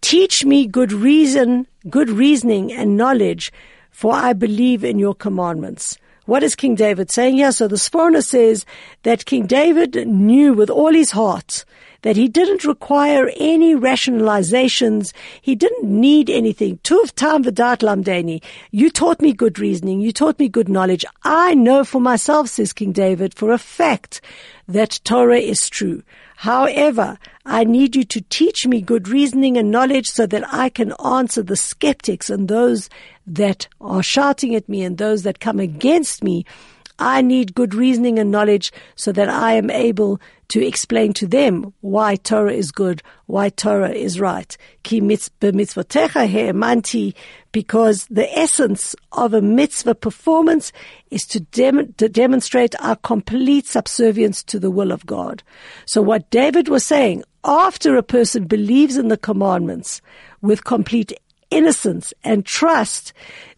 Teach 0.00 0.44
me 0.44 0.66
good 0.66 0.92
reason, 0.92 1.66
good 1.90 2.08
reasoning 2.08 2.72
and 2.72 2.96
knowledge, 2.96 3.52
for 3.90 4.12
I 4.12 4.32
believe 4.32 4.84
in 4.84 4.98
your 4.98 5.14
commandments. 5.14 5.98
What 6.24 6.42
is 6.42 6.54
King 6.54 6.74
David 6.74 7.10
saying 7.10 7.36
here? 7.36 7.52
So 7.52 7.68
the 7.68 7.76
Sforno 7.76 8.22
says 8.22 8.66
that 9.02 9.24
King 9.24 9.46
David 9.46 10.06
knew 10.06 10.52
with 10.52 10.68
all 10.68 10.92
his 10.92 11.12
heart 11.12 11.64
that 12.02 12.16
he 12.16 12.28
didn't 12.28 12.64
require 12.64 13.30
any 13.36 13.74
rationalizations. 13.74 15.12
He 15.40 15.54
didn't 15.54 15.84
need 15.84 16.30
anything. 16.30 16.78
Tuv 16.84 17.12
tam 17.12 17.44
v'dat 17.44 17.78
lamdeni. 17.78 18.42
You 18.70 18.90
taught 18.90 19.20
me 19.20 19.32
good 19.32 19.58
reasoning. 19.58 20.00
You 20.00 20.12
taught 20.12 20.38
me 20.38 20.48
good 20.48 20.68
knowledge. 20.68 21.04
I 21.24 21.54
know 21.54 21.82
for 21.82 22.00
myself, 22.00 22.48
says 22.48 22.72
King 22.72 22.92
David, 22.92 23.34
for 23.34 23.50
a 23.50 23.58
fact 23.58 24.20
that 24.68 25.00
Torah 25.04 25.40
is 25.40 25.68
true. 25.68 26.02
However, 26.42 27.18
I 27.44 27.64
need 27.64 27.96
you 27.96 28.04
to 28.04 28.20
teach 28.20 28.64
me 28.64 28.80
good 28.80 29.08
reasoning 29.08 29.56
and 29.56 29.72
knowledge 29.72 30.06
so 30.06 30.24
that 30.28 30.44
I 30.54 30.68
can 30.68 30.92
answer 31.04 31.42
the 31.42 31.56
skeptics 31.56 32.30
and 32.30 32.46
those 32.46 32.88
that 33.26 33.66
are 33.80 34.04
shouting 34.04 34.54
at 34.54 34.68
me 34.68 34.84
and 34.84 34.98
those 34.98 35.24
that 35.24 35.40
come 35.40 35.58
against 35.58 36.22
me. 36.22 36.46
I 36.98 37.22
need 37.22 37.54
good 37.54 37.74
reasoning 37.74 38.18
and 38.18 38.30
knowledge 38.30 38.72
so 38.96 39.12
that 39.12 39.28
I 39.28 39.54
am 39.54 39.70
able 39.70 40.20
to 40.48 40.66
explain 40.66 41.12
to 41.12 41.26
them 41.26 41.74
why 41.80 42.16
Torah 42.16 42.52
is 42.52 42.72
good, 42.72 43.02
why 43.26 43.50
Torah 43.50 43.90
is 43.90 44.18
right. 44.18 44.56
Ki 44.82 45.00
because 47.52 48.06
the 48.06 48.38
essence 48.38 48.96
of 49.12 49.34
a 49.34 49.42
mitzvah 49.42 49.94
performance 49.94 50.72
is 51.10 51.26
to, 51.26 51.40
dem- 51.40 51.92
to 51.94 52.08
demonstrate 52.08 52.74
our 52.80 52.96
complete 52.96 53.66
subservience 53.66 54.42
to 54.44 54.58
the 54.58 54.70
will 54.70 54.90
of 54.90 55.06
God. 55.06 55.42
So 55.84 56.00
what 56.02 56.30
David 56.30 56.68
was 56.68 56.84
saying, 56.84 57.24
after 57.44 57.96
a 57.96 58.02
person 58.02 58.44
believes 58.46 58.96
in 58.96 59.08
the 59.08 59.16
commandments 59.16 60.00
with 60.40 60.64
complete 60.64 61.12
innocence 61.50 62.12
and 62.24 62.44
trust, 62.44 63.12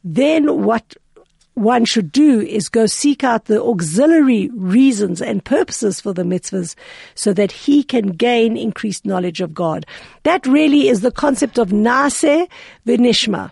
then 0.05 0.63
what 0.63 0.97
one 1.61 1.85
should 1.85 2.11
do 2.11 2.40
is 2.40 2.69
go 2.69 2.87
seek 2.87 3.23
out 3.23 3.45
the 3.45 3.62
auxiliary 3.62 4.49
reasons 4.55 5.21
and 5.21 5.45
purposes 5.45 6.00
for 6.00 6.14
the 6.14 6.23
mitzvahs 6.23 6.75
so 7.14 7.33
that 7.35 7.52
he 7.52 7.83
can 7.83 8.09
gain 8.09 8.57
increased 8.57 9.05
knowledge 9.05 9.40
of 9.40 9.52
God. 9.52 9.85
That 10.23 10.47
really 10.47 10.88
is 10.88 11.02
the 11.02 11.12
concept 11.12 11.59
of 11.59 11.69
nase 11.69 12.49
v'nishma. 12.87 13.50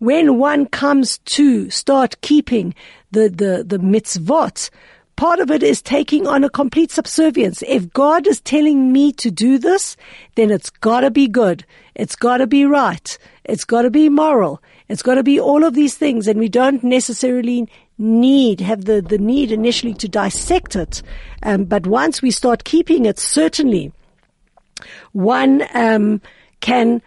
When 0.00 0.38
one 0.38 0.66
comes 0.66 1.18
to 1.18 1.70
start 1.70 2.20
keeping 2.20 2.74
the, 3.12 3.28
the, 3.28 3.64
the 3.64 3.78
mitzvot, 3.78 4.70
part 5.14 5.38
of 5.38 5.50
it 5.50 5.62
is 5.62 5.80
taking 5.80 6.26
on 6.26 6.42
a 6.42 6.50
complete 6.50 6.90
subservience. 6.90 7.62
If 7.62 7.92
God 7.92 8.26
is 8.26 8.40
telling 8.40 8.92
me 8.92 9.12
to 9.12 9.30
do 9.30 9.58
this, 9.58 9.96
then 10.34 10.50
it's 10.50 10.70
gotta 10.70 11.10
be 11.10 11.28
good. 11.28 11.64
It's 11.94 12.16
gotta 12.16 12.48
be 12.48 12.64
right. 12.64 13.16
It's 13.44 13.64
gotta 13.64 13.90
be 13.90 14.08
moral. 14.08 14.60
It's 14.88 15.02
got 15.02 15.14
to 15.14 15.22
be 15.22 15.40
all 15.40 15.64
of 15.64 15.74
these 15.74 15.96
things, 15.96 16.28
and 16.28 16.38
we 16.38 16.48
don't 16.48 16.84
necessarily 16.84 17.68
need 17.96 18.60
have 18.60 18.84
the, 18.84 19.00
the 19.00 19.18
need 19.18 19.52
initially 19.52 19.94
to 19.94 20.08
dissect 20.08 20.76
it. 20.76 21.02
Um, 21.42 21.64
but 21.64 21.86
once 21.86 22.20
we 22.20 22.30
start 22.30 22.64
keeping 22.64 23.06
it, 23.06 23.18
certainly 23.18 23.92
one 25.12 25.64
um, 25.74 26.20
can 26.60 27.00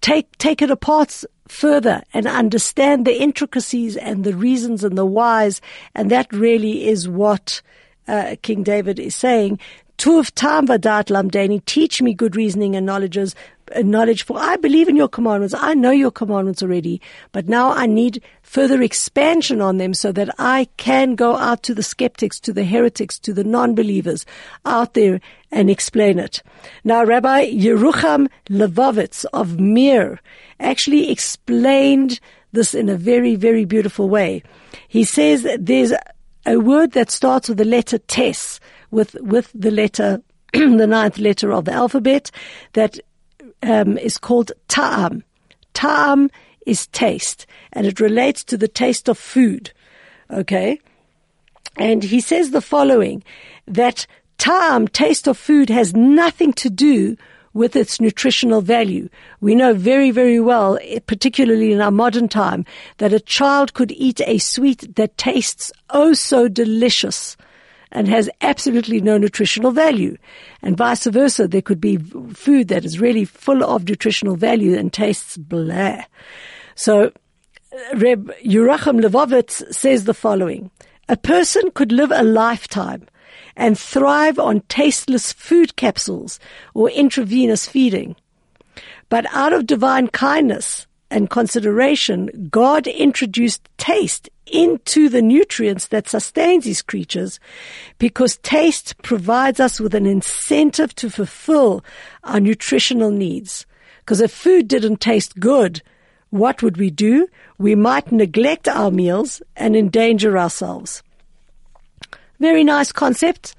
take 0.00 0.36
take 0.38 0.62
it 0.62 0.70
apart 0.70 1.24
further 1.48 2.02
and 2.14 2.26
understand 2.26 3.06
the 3.06 3.20
intricacies 3.20 3.96
and 3.96 4.24
the 4.24 4.34
reasons 4.34 4.82
and 4.82 4.96
the 4.96 5.06
whys, 5.06 5.60
and 5.94 6.10
that 6.10 6.32
really 6.32 6.88
is 6.88 7.08
what 7.08 7.62
uh, 8.08 8.36
King 8.42 8.62
David 8.62 8.98
is 8.98 9.14
saying. 9.14 9.60
Tuv 10.02 10.32
tam 10.34 10.66
vadat 10.66 11.10
lamdeni, 11.10 11.64
teach 11.64 12.02
me 12.02 12.12
good 12.12 12.34
reasoning 12.34 12.74
and 12.74 12.84
knowledges, 12.84 13.36
knowledge 13.82 14.24
for 14.24 14.36
I 14.36 14.56
believe 14.56 14.88
in 14.88 14.96
your 14.96 15.06
commandments. 15.06 15.54
I 15.56 15.74
know 15.74 15.92
your 15.92 16.10
commandments 16.10 16.60
already, 16.60 17.00
but 17.30 17.48
now 17.48 17.70
I 17.70 17.86
need 17.86 18.20
further 18.42 18.82
expansion 18.82 19.60
on 19.60 19.76
them 19.76 19.94
so 19.94 20.10
that 20.10 20.28
I 20.40 20.66
can 20.76 21.14
go 21.14 21.36
out 21.36 21.62
to 21.62 21.72
the 21.72 21.84
skeptics, 21.84 22.40
to 22.40 22.52
the 22.52 22.64
heretics, 22.64 23.16
to 23.20 23.32
the 23.32 23.44
non-believers 23.44 24.26
out 24.64 24.94
there 24.94 25.20
and 25.52 25.70
explain 25.70 26.18
it. 26.18 26.42
Now, 26.82 27.04
Rabbi 27.04 27.52
Yerucham 27.52 28.26
Levovitz 28.48 29.24
of 29.32 29.60
Mir 29.60 30.18
actually 30.58 31.12
explained 31.12 32.18
this 32.50 32.74
in 32.74 32.88
a 32.88 32.96
very, 32.96 33.36
very 33.36 33.64
beautiful 33.64 34.08
way. 34.08 34.42
He 34.88 35.04
says 35.04 35.46
there's 35.60 35.92
a 36.44 36.58
word 36.58 36.90
that 36.90 37.12
starts 37.12 37.48
with 37.48 37.58
the 37.58 37.64
letter 37.64 37.98
tes, 37.98 38.58
with, 38.92 39.14
with 39.14 39.50
the 39.52 39.72
letter 39.72 40.22
the 40.52 40.86
ninth 40.86 41.16
letter 41.16 41.50
of 41.50 41.64
the 41.64 41.72
alphabet 41.72 42.30
that 42.74 42.98
um, 43.62 43.96
is 43.96 44.18
called 44.18 44.52
ta'am. 44.68 45.24
Ta'am 45.72 46.30
is 46.66 46.88
taste, 46.88 47.46
and 47.72 47.86
it 47.86 48.00
relates 48.00 48.44
to 48.44 48.58
the 48.58 48.68
taste 48.68 49.08
of 49.08 49.16
food. 49.16 49.72
Okay? 50.30 50.78
And 51.78 52.04
he 52.04 52.20
says 52.20 52.50
the 52.50 52.60
following, 52.60 53.24
that 53.66 54.06
ta'am, 54.36 54.88
taste 54.88 55.26
of 55.26 55.38
food, 55.38 55.70
has 55.70 55.94
nothing 55.94 56.52
to 56.54 56.68
do 56.68 57.16
with 57.54 57.74
its 57.74 57.98
nutritional 57.98 58.60
value. 58.60 59.08
We 59.40 59.54
know 59.54 59.72
very, 59.72 60.10
very 60.10 60.38
well, 60.38 60.78
particularly 61.06 61.72
in 61.72 61.80
our 61.80 61.90
modern 61.90 62.28
time, 62.28 62.66
that 62.98 63.14
a 63.14 63.20
child 63.20 63.72
could 63.72 63.92
eat 63.92 64.20
a 64.26 64.36
sweet 64.36 64.96
that 64.96 65.16
tastes 65.16 65.72
oh 65.88 66.12
so 66.12 66.46
delicious 66.46 67.38
and 67.92 68.08
has 68.08 68.28
absolutely 68.40 69.00
no 69.00 69.18
nutritional 69.18 69.70
value. 69.70 70.16
And 70.62 70.76
vice 70.76 71.06
versa, 71.06 71.46
there 71.46 71.62
could 71.62 71.80
be 71.80 71.98
food 72.32 72.68
that 72.68 72.84
is 72.84 72.98
really 72.98 73.24
full 73.24 73.62
of 73.62 73.88
nutritional 73.88 74.34
value 74.34 74.76
and 74.76 74.92
tastes 74.92 75.36
blah. 75.36 76.02
So, 76.74 77.12
Reb 77.94 78.32
Yerucham 78.44 79.00
Levovitz 79.00 79.72
says 79.72 80.04
the 80.04 80.14
following. 80.14 80.70
A 81.08 81.16
person 81.16 81.70
could 81.72 81.92
live 81.92 82.10
a 82.10 82.22
lifetime 82.22 83.06
and 83.56 83.78
thrive 83.78 84.38
on 84.38 84.60
tasteless 84.68 85.32
food 85.32 85.76
capsules 85.76 86.40
or 86.74 86.90
intravenous 86.90 87.68
feeding. 87.68 88.16
But 89.10 89.26
out 89.32 89.52
of 89.52 89.66
divine 89.66 90.08
kindness 90.08 90.86
and 91.12 91.28
consideration, 91.28 92.48
God 92.50 92.86
introduced 92.86 93.68
taste 93.76 94.30
into 94.46 95.08
the 95.08 95.22
nutrients 95.22 95.88
that 95.88 96.08
sustains 96.08 96.64
these 96.64 96.82
creatures 96.82 97.38
because 97.98 98.38
taste 98.38 99.00
provides 99.02 99.60
us 99.60 99.78
with 99.78 99.94
an 99.94 100.06
incentive 100.06 100.94
to 100.96 101.10
fulfill 101.10 101.84
our 102.24 102.40
nutritional 102.40 103.10
needs. 103.10 103.66
Because 104.00 104.20
if 104.20 104.32
food 104.32 104.68
didn't 104.68 105.00
taste 105.00 105.38
good, 105.38 105.82
what 106.30 106.62
would 106.62 106.78
we 106.78 106.90
do? 106.90 107.28
We 107.58 107.74
might 107.74 108.10
neglect 108.10 108.66
our 108.66 108.90
meals 108.90 109.42
and 109.54 109.76
endanger 109.76 110.38
ourselves. 110.38 111.02
Very 112.40 112.64
nice 112.64 112.90
concept 112.90 113.54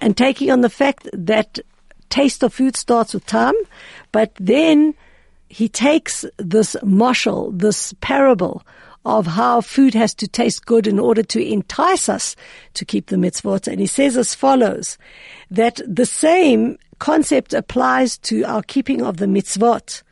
and 0.00 0.16
taking 0.16 0.50
on 0.50 0.60
the 0.60 0.70
fact 0.70 1.08
that 1.12 1.58
taste 2.10 2.42
of 2.42 2.52
food 2.52 2.76
starts 2.76 3.14
with 3.14 3.24
time, 3.26 3.54
but 4.12 4.32
then 4.38 4.94
he 5.48 5.68
takes 5.68 6.24
this 6.36 6.76
mashal, 6.82 7.58
this 7.58 7.94
parable 8.00 8.64
of 9.04 9.26
how 9.26 9.60
food 9.60 9.94
has 9.94 10.14
to 10.14 10.28
taste 10.28 10.66
good 10.66 10.86
in 10.86 10.98
order 10.98 11.22
to 11.22 11.42
entice 11.42 12.08
us 12.08 12.36
to 12.74 12.84
keep 12.84 13.06
the 13.06 13.16
mitzvot. 13.16 13.66
And 13.66 13.80
he 13.80 13.86
says 13.86 14.16
as 14.16 14.34
follows, 14.34 14.98
that 15.50 15.80
the 15.86 16.04
same 16.06 16.78
concept 16.98 17.54
applies 17.54 18.18
to 18.18 18.44
our 18.44 18.62
keeping 18.62 19.02
of 19.02 19.16
the 19.16 19.26
mitzvot. 19.26 20.02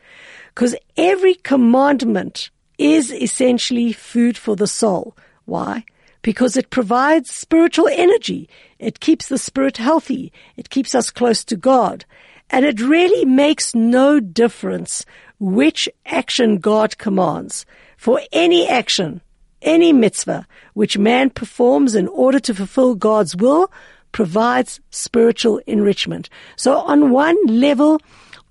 Because 0.49 0.75
every 0.97 1.35
commandment 1.35 2.51
is 2.79 3.13
essentially 3.13 3.93
food 3.93 4.39
for 4.39 4.57
the 4.57 4.67
soul. 4.67 5.17
Why? 5.45 5.85
Because 6.23 6.57
it 6.57 6.71
provides 6.71 7.31
spiritual 7.31 7.89
energy. 7.93 8.49
It 8.79 9.01
keeps 9.01 9.29
the 9.29 9.39
spirit 9.39 9.77
healthy. 9.77 10.33
It 10.57 10.71
keeps 10.71 10.95
us 10.95 11.11
close 11.11 11.45
to 11.45 11.57
God. 11.57 12.05
And 12.51 12.65
it 12.65 12.81
really 12.81 13.25
makes 13.25 13.75
no 13.75 14.21
difference 14.21 15.05
which 15.39 15.89
action 16.07 16.59
God 16.59 16.99
commands. 16.99 17.67
For 17.97 18.21
any 18.33 18.69
action, 18.69 19.21
any 19.63 19.93
mitzvah 19.93 20.47
which 20.75 20.99
man 20.99 21.31
performs 21.31 21.95
in 21.95 22.09
order 22.09 22.39
to 22.41 22.55
fulfill 22.55 22.95
God's 22.95 23.37
will 23.37 23.71
provides 24.13 24.81
spiritual 24.91 25.61
enrichment. 25.67 26.29
So 26.57 26.79
on 26.79 27.11
one 27.11 27.37
level, 27.47 28.01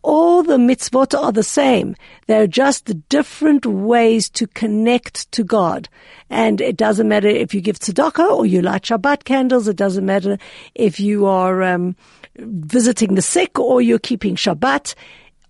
all 0.06 0.44
the 0.44 0.58
mitzvot 0.58 1.20
are 1.20 1.32
the 1.32 1.42
same. 1.42 1.96
They're 2.28 2.46
just 2.46 3.10
different 3.10 3.66
ways 3.66 4.30
to 4.32 4.46
connect 4.46 5.32
to 5.32 5.44
God. 5.44 5.90
And 6.30 6.62
it 6.62 6.78
doesn't 6.78 7.08
matter 7.08 7.28
if 7.28 7.56
you 7.56 7.62
give 7.62 7.80
tzedakah 7.80 8.30
or 8.30 8.46
you 8.46 8.62
light 8.62 8.84
Shabbat 8.84 9.24
candles. 9.24 9.68
It 9.68 9.78
doesn't 9.78 10.06
matter 10.06 10.38
if 10.76 11.00
you 11.00 11.26
are 11.26 11.64
um, 11.64 11.96
visiting 12.38 13.16
the 13.16 13.24
sick 13.24 13.58
or 13.58 13.82
you're 13.82 13.98
keeping 13.98 14.36
Shabbat. 14.36 14.94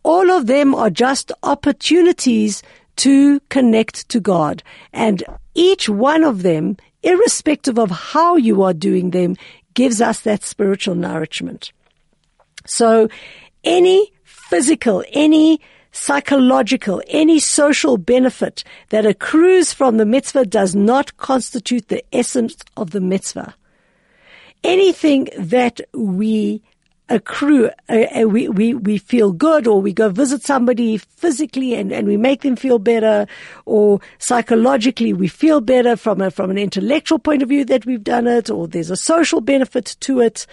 All 0.06 0.30
of 0.30 0.46
them 0.46 0.76
are 0.76 0.92
just 0.92 1.32
opportunities 1.42 2.62
to 2.98 3.40
connect 3.50 4.08
to 4.10 4.20
God. 4.20 4.62
And 4.94 5.24
each 5.56 5.90
one 5.90 6.24
of 6.24 6.44
them, 6.44 6.78
irrespective 7.02 7.80
of 7.80 7.90
how 7.90 8.36
you 8.36 8.62
are 8.62 8.72
doing 8.72 9.10
them, 9.10 9.36
gives 9.74 10.02
us 10.02 10.20
that 10.20 10.44
spiritual 10.44 10.94
nourishment. 10.94 11.72
So 12.68 13.10
any 13.64 14.12
physical, 14.24 15.04
any 15.12 15.60
psychological, 15.92 17.02
any 17.08 17.40
social 17.40 17.98
benefit 17.98 18.64
that 18.90 19.08
accrues 19.08 19.74
from 19.74 19.98
the 19.98 20.06
mitzvah 20.06 20.46
does 20.46 20.76
not 20.76 21.18
constitute 21.18 21.88
the 21.88 22.04
essence 22.14 22.58
of 22.78 22.92
the 22.92 23.02
mitzvah. 23.02 23.56
Anything 24.64 25.30
that 25.36 25.82
we 25.96 26.62
accrue, 27.10 27.70
uh, 27.88 28.06
uh, 28.20 28.28
we, 28.28 28.50
we, 28.50 28.74
we 28.74 28.98
feel 28.98 29.32
good 29.32 29.68
or 29.68 29.82
we 29.82 29.94
go 29.94 30.10
visit 30.10 30.42
somebody 30.42 30.98
physically 30.98 31.76
and, 31.76 31.92
and 31.92 32.08
we 32.08 32.18
make 32.18 32.42
them 32.42 32.56
feel 32.56 32.80
better 32.80 33.28
or 33.66 34.00
psychologically 34.18 35.14
we 35.14 35.28
feel 35.28 35.62
better 35.62 35.96
from 35.96 36.20
a, 36.22 36.32
from 36.32 36.50
an 36.50 36.58
intellectual 36.58 37.20
point 37.20 37.44
of 37.44 37.50
view 37.50 37.64
that 37.64 37.86
we've 37.86 38.04
done 38.04 38.26
it 38.26 38.50
or 38.50 38.68
there's 38.68 38.90
a 38.90 38.96
social 38.96 39.40
benefit 39.40 39.96
to 40.00 40.20
it. 40.20 40.48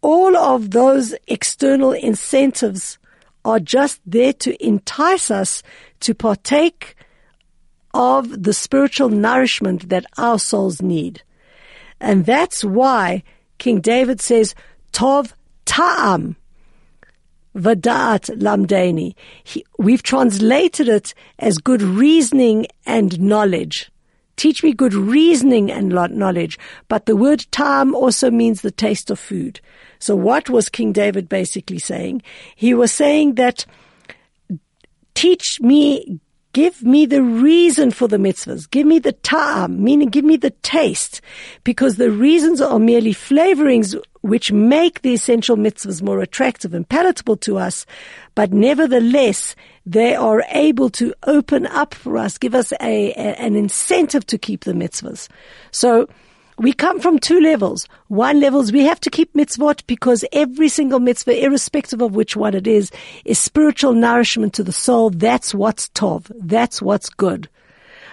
All 0.00 0.36
of 0.36 0.70
those 0.70 1.14
external 1.26 1.92
incentives 1.92 2.98
are 3.44 3.60
just 3.60 4.00
there 4.06 4.32
to 4.34 4.64
entice 4.64 5.30
us 5.30 5.62
to 6.00 6.14
partake 6.14 6.96
of 7.92 8.44
the 8.44 8.52
spiritual 8.52 9.08
nourishment 9.08 9.88
that 9.88 10.06
our 10.16 10.38
souls 10.38 10.80
need. 10.80 11.22
And 12.00 12.24
that's 12.24 12.64
why 12.64 13.24
King 13.58 13.80
David 13.80 14.20
says, 14.20 14.54
Tov 14.92 15.32
ta'am 15.70 16.34
vadat 17.54 18.24
lamdeni. 18.44 19.14
We've 19.78 20.02
translated 20.02 20.88
it 20.88 21.14
as 21.38 21.58
good 21.58 21.80
reasoning 21.80 22.66
and 22.86 23.20
knowledge. 23.20 23.90
Teach 24.34 24.64
me 24.64 24.72
good 24.72 24.94
reasoning 24.94 25.70
and 25.70 25.90
knowledge. 25.90 26.58
But 26.88 27.06
the 27.06 27.14
word 27.14 27.46
ta'am 27.52 27.94
also 27.94 28.32
means 28.32 28.62
the 28.62 28.72
taste 28.72 29.10
of 29.10 29.20
food. 29.20 29.60
So 30.00 30.16
what 30.16 30.50
was 30.50 30.68
King 30.68 30.92
David 30.92 31.28
basically 31.28 31.78
saying? 31.78 32.22
He 32.56 32.74
was 32.74 32.90
saying 32.90 33.34
that 33.36 33.64
teach 35.14 35.60
me, 35.60 36.18
give 36.52 36.82
me 36.82 37.06
the 37.06 37.22
reason 37.22 37.90
for 37.90 38.08
the 38.08 38.16
mitzvahs. 38.16 38.70
Give 38.70 38.86
me 38.86 38.98
the 38.98 39.12
ta'am, 39.12 39.82
meaning 39.82 40.08
give 40.08 40.24
me 40.24 40.36
the 40.36 40.50
taste, 40.62 41.20
because 41.64 41.96
the 41.96 42.10
reasons 42.10 42.60
are 42.60 42.78
merely 42.78 43.12
flavorings 43.12 44.00
which 44.22 44.52
make 44.52 45.02
the 45.02 45.14
essential 45.14 45.56
mitzvahs 45.56 46.02
more 46.02 46.20
attractive 46.20 46.74
and 46.74 46.88
palatable 46.88 47.36
to 47.38 47.56
us, 47.56 47.86
but 48.34 48.52
nevertheless, 48.52 49.56
they 49.86 50.14
are 50.14 50.44
able 50.50 50.90
to 50.90 51.14
open 51.26 51.66
up 51.66 51.94
for 51.94 52.18
us, 52.18 52.36
give 52.36 52.54
us 52.54 52.72
a, 52.80 53.12
a 53.12 53.40
an 53.40 53.56
incentive 53.56 54.26
to 54.26 54.36
keep 54.36 54.64
the 54.64 54.72
mitzvahs. 54.72 55.28
So, 55.70 56.08
we 56.60 56.74
come 56.74 57.00
from 57.00 57.18
two 57.18 57.40
levels. 57.40 57.88
One 58.08 58.38
level 58.38 58.60
is 58.60 58.70
we 58.70 58.84
have 58.84 59.00
to 59.00 59.10
keep 59.10 59.32
mitzvot 59.32 59.86
because 59.86 60.26
every 60.30 60.68
single 60.68 61.00
mitzvah, 61.00 61.42
irrespective 61.42 62.02
of 62.02 62.14
which 62.14 62.36
one 62.36 62.54
it 62.54 62.66
is, 62.66 62.90
is 63.24 63.38
spiritual 63.38 63.94
nourishment 63.94 64.52
to 64.54 64.62
the 64.62 64.70
soul. 64.70 65.08
That's 65.08 65.54
what's 65.54 65.88
tov. 65.88 66.30
That's 66.38 66.82
what's 66.82 67.08
good. 67.08 67.48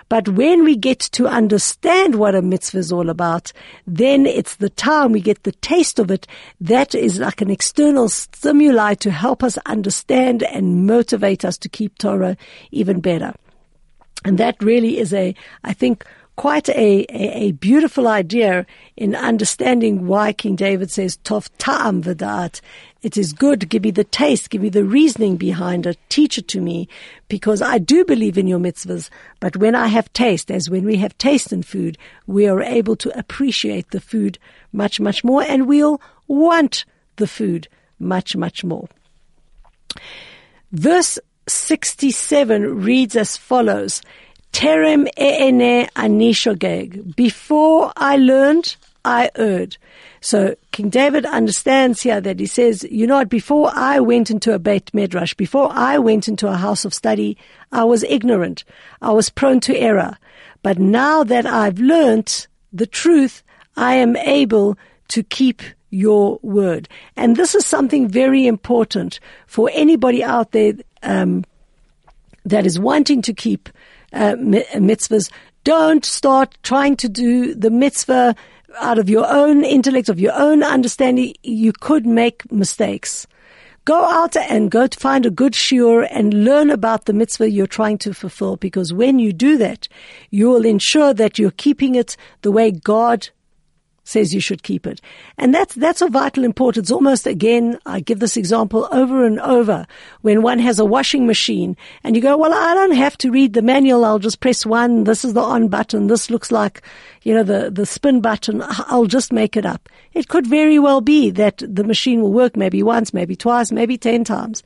But 0.07 0.29
when 0.29 0.63
we 0.63 0.77
get 0.77 1.01
to 1.01 1.27
understand 1.27 2.15
what 2.15 2.35
a 2.35 2.41
mitzvah 2.41 2.77
is 2.77 2.93
all 2.93 3.09
about, 3.09 3.51
then 3.85 4.25
it's 4.25 4.55
the 4.55 4.69
time 4.69 5.11
we 5.11 5.19
get 5.19 5.43
the 5.43 5.51
taste 5.51 5.99
of 5.99 6.09
it. 6.09 6.25
That 6.61 6.95
is 6.95 7.19
like 7.19 7.41
an 7.41 7.51
external 7.51 8.07
stimuli 8.07 8.93
to 8.93 9.11
help 9.11 9.43
us 9.43 9.57
understand 9.65 10.43
and 10.43 10.87
motivate 10.87 11.43
us 11.43 11.57
to 11.57 11.67
keep 11.67 11.97
Torah 11.97 12.37
even 12.71 13.01
better. 13.01 13.33
And 14.23 14.37
that 14.37 14.63
really 14.63 14.99
is 14.99 15.13
a, 15.13 15.35
I 15.65 15.73
think, 15.73 16.05
quite 16.37 16.69
a, 16.69 17.05
a, 17.09 17.47
a, 17.47 17.51
beautiful 17.51 18.07
idea 18.07 18.65
in 18.95 19.15
understanding 19.15 20.05
why 20.05 20.31
King 20.31 20.55
David 20.55 20.91
says, 20.91 21.17
Tov 21.17 21.49
ta'am 21.57 22.03
v'da'at. 22.03 22.61
It 23.01 23.17
is 23.17 23.33
good. 23.33 23.67
Give 23.69 23.83
me 23.83 23.91
the 23.91 24.03
taste. 24.03 24.51
Give 24.51 24.61
me 24.61 24.69
the 24.69 24.83
reasoning 24.83 25.37
behind 25.37 25.87
it. 25.87 25.97
Teach 26.09 26.37
it 26.37 26.47
to 26.49 26.61
me 26.61 26.87
because 27.27 27.61
I 27.61 27.79
do 27.79 28.05
believe 28.05 28.37
in 28.37 28.47
your 28.47 28.59
mitzvahs. 28.59 29.09
But 29.39 29.57
when 29.57 29.73
I 29.73 29.87
have 29.87 30.13
taste, 30.13 30.51
as 30.51 30.69
when 30.69 30.85
we 30.85 30.97
have 30.97 31.17
taste 31.17 31.51
in 31.51 31.63
food, 31.63 31.97
we 32.27 32.47
are 32.47 32.61
able 32.61 32.95
to 32.97 33.17
appreciate 33.17 33.89
the 33.89 34.01
food 34.01 34.37
much, 34.71 34.99
much 34.99 35.23
more 35.23 35.41
and 35.41 35.67
we'll 35.67 35.99
want 36.27 36.85
the 37.15 37.27
food 37.27 37.67
much, 37.99 38.35
much 38.35 38.63
more. 38.63 38.87
Verse 40.71 41.17
67 41.47 42.83
reads 42.83 43.15
as 43.15 43.37
follows. 43.37 44.01
Terem 44.51 45.07
e'ene 45.17 45.87
anishogeg. 45.95 47.15
Before 47.15 47.91
I 47.95 48.17
learned, 48.17 48.75
I 49.05 49.29
erred. 49.35 49.77
So 50.19 50.55
King 50.71 50.89
David 50.89 51.25
understands 51.25 52.01
here 52.01 52.19
that 52.19 52.39
he 52.39 52.45
says, 52.45 52.85
you 52.89 53.07
know 53.07 53.17
what, 53.17 53.29
before 53.29 53.71
I 53.73 53.99
went 53.99 54.29
into 54.29 54.53
a 54.53 54.59
Beit 54.59 54.93
Midrash, 54.93 55.33
before 55.35 55.69
I 55.71 55.97
went 55.99 56.27
into 56.27 56.47
a 56.47 56.57
house 56.57 56.85
of 56.85 56.93
study, 56.93 57.37
I 57.71 57.83
was 57.83 58.03
ignorant. 58.03 58.63
I 59.01 59.11
was 59.11 59.29
prone 59.29 59.59
to 59.61 59.77
error. 59.77 60.17
But 60.63 60.79
now 60.79 61.23
that 61.23 61.45
I've 61.45 61.79
learnt 61.79 62.47
the 62.73 62.87
truth, 62.87 63.43
I 63.77 63.95
am 63.95 64.17
able 64.17 64.77
to 65.09 65.23
keep 65.23 65.61
your 65.89 66.39
word. 66.41 66.89
And 67.15 67.35
this 67.35 67.55
is 67.55 67.65
something 67.65 68.09
very 68.09 68.45
important 68.45 69.19
for 69.45 69.69
anybody 69.73 70.23
out 70.23 70.51
there 70.51 70.73
um, 71.03 71.45
that 72.43 72.65
is 72.65 72.79
wanting 72.79 73.21
to 73.21 73.33
keep 73.33 73.69
uh, 74.13 74.35
mitzvahs. 74.35 75.31
Don't 75.63 76.05
start 76.05 76.57
trying 76.63 76.95
to 76.97 77.09
do 77.09 77.53
the 77.53 77.69
mitzvah 77.69 78.35
out 78.79 78.99
of 78.99 79.09
your 79.09 79.27
own 79.27 79.63
intellect, 79.63 80.09
of 80.09 80.19
your 80.19 80.33
own 80.33 80.63
understanding. 80.63 81.33
You 81.43 81.73
could 81.73 82.05
make 82.05 82.49
mistakes. 82.51 83.27
Go 83.85 84.03
out 84.03 84.35
and 84.35 84.69
go 84.69 84.85
to 84.85 84.99
find 84.99 85.25
a 85.25 85.31
good 85.31 85.53
shiur 85.53 86.05
and 86.11 86.43
learn 86.43 86.69
about 86.69 87.05
the 87.05 87.13
mitzvah 87.13 87.49
you're 87.49 87.67
trying 87.67 87.97
to 87.99 88.13
fulfill 88.13 88.57
because 88.57 88.91
when 88.91 89.17
you 89.17 89.31
do 89.31 89.57
that, 89.57 89.87
you 90.29 90.49
will 90.49 90.65
ensure 90.65 91.13
that 91.13 91.39
you're 91.39 91.51
keeping 91.51 91.95
it 91.95 92.17
the 92.41 92.51
way 92.51 92.69
God 92.69 93.29
says 94.07 94.33
you 94.33 94.39
should 94.39 94.63
keep 94.63 94.87
it. 94.87 95.01
And 95.37 95.53
that's, 95.53 95.75
that's 95.75 96.01
of 96.01 96.11
vital 96.11 96.45
importance. 96.45 96.89
Almost 96.89 97.27
again, 97.27 97.77
I 97.85 97.99
give 97.99 98.19
this 98.19 98.37
example 98.37 98.87
over 98.91 99.25
and 99.25 99.39
over 99.41 99.85
when 100.21 100.41
one 100.41 100.59
has 100.59 100.79
a 100.79 100.85
washing 100.85 101.27
machine 101.27 101.75
and 102.03 102.15
you 102.15 102.21
go, 102.21 102.37
well, 102.37 102.53
I 102.53 102.73
don't 102.73 102.95
have 102.95 103.17
to 103.19 103.31
read 103.31 103.53
the 103.53 103.61
manual. 103.61 104.05
I'll 104.05 104.17
just 104.17 104.39
press 104.39 104.65
one. 104.65 105.03
This 105.03 105.25
is 105.25 105.33
the 105.33 105.41
on 105.41 105.67
button. 105.67 106.07
This 106.07 106.29
looks 106.29 106.51
like, 106.51 106.81
you 107.23 107.33
know, 107.33 107.43
the, 107.43 107.69
the 107.69 107.85
spin 107.85 108.21
button. 108.21 108.63
I'll 108.65 109.05
just 109.05 109.33
make 109.33 109.57
it 109.57 109.65
up. 109.65 109.89
It 110.13 110.29
could 110.29 110.47
very 110.47 110.79
well 110.79 111.01
be 111.01 111.29
that 111.31 111.61
the 111.67 111.83
machine 111.83 112.21
will 112.21 112.33
work 112.33 112.55
maybe 112.55 112.81
once, 112.83 113.13
maybe 113.13 113.35
twice, 113.35 113.71
maybe 113.73 113.97
ten 113.97 114.23
times. 114.23 114.63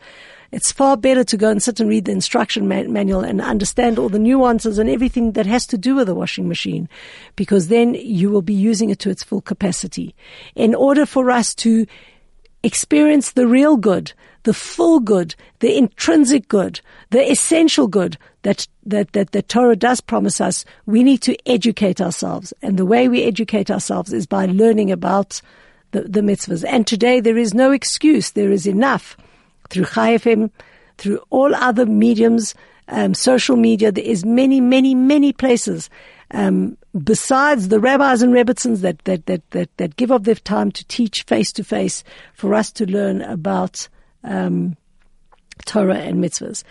It's 0.51 0.71
far 0.71 0.97
better 0.97 1.23
to 1.23 1.37
go 1.37 1.49
and 1.49 1.63
sit 1.63 1.79
and 1.79 1.89
read 1.89 2.05
the 2.05 2.11
instruction 2.11 2.67
manual 2.67 3.21
and 3.21 3.41
understand 3.41 3.97
all 3.97 4.09
the 4.09 4.19
nuances 4.19 4.77
and 4.77 4.89
everything 4.89 5.31
that 5.33 5.45
has 5.45 5.65
to 5.67 5.77
do 5.77 5.95
with 5.95 6.07
the 6.07 6.15
washing 6.15 6.47
machine 6.47 6.89
because 7.35 7.69
then 7.69 7.93
you 7.93 8.29
will 8.29 8.41
be 8.41 8.53
using 8.53 8.89
it 8.89 8.99
to 8.99 9.09
its 9.09 9.23
full 9.23 9.41
capacity. 9.41 10.13
In 10.55 10.75
order 10.75 11.05
for 11.05 11.31
us 11.31 11.55
to 11.55 11.87
experience 12.63 13.31
the 13.31 13.47
real 13.47 13.77
good, 13.77 14.11
the 14.43 14.53
full 14.53 14.99
good, 14.99 15.35
the 15.59 15.77
intrinsic 15.77 16.47
good, 16.49 16.81
the 17.11 17.31
essential 17.31 17.87
good 17.87 18.17
that, 18.41 18.67
that, 18.85 19.13
that 19.13 19.31
the 19.31 19.41
Torah 19.41 19.75
does 19.75 20.01
promise 20.01 20.41
us, 20.41 20.65
we 20.85 21.01
need 21.01 21.21
to 21.21 21.37
educate 21.49 22.01
ourselves. 22.01 22.53
And 22.61 22.77
the 22.77 22.85
way 22.85 23.07
we 23.07 23.23
educate 23.23 23.71
ourselves 23.71 24.11
is 24.11 24.25
by 24.25 24.47
learning 24.47 24.91
about 24.91 25.41
the, 25.91 26.01
the 26.01 26.21
mitzvahs. 26.21 26.65
And 26.67 26.85
today 26.85 27.19
there 27.19 27.37
is 27.37 27.53
no 27.53 27.71
excuse. 27.71 28.31
There 28.31 28.51
is 28.51 28.67
enough 28.67 29.15
through 29.71 29.85
Chai 29.85 30.15
FM, 30.17 30.51
through 30.97 31.19
all 31.29 31.55
other 31.55 31.85
mediums, 31.85 32.53
um, 32.89 33.13
social 33.13 33.55
media. 33.55 33.91
There 33.91 34.03
is 34.03 34.25
many, 34.25 34.61
many, 34.61 34.93
many 34.93 35.33
places. 35.33 35.89
Um, 36.31 36.77
besides 37.03 37.69
the 37.69 37.79
rabbis 37.79 38.21
and 38.21 38.33
rebbitzins 38.33 38.81
that, 38.81 39.03
that, 39.05 39.25
that, 39.25 39.49
that, 39.51 39.77
that 39.77 39.95
give 39.95 40.11
up 40.11 40.23
their 40.23 40.35
time 40.35 40.71
to 40.71 40.85
teach 40.85 41.23
face 41.23 41.51
to 41.53 41.63
face 41.63 42.03
for 42.33 42.53
us 42.53 42.71
to 42.73 42.85
learn 42.85 43.21
about 43.21 43.87
um, 44.23 44.77
Torah 45.65 45.97
and 45.97 46.23
mitzvahs. 46.23 46.63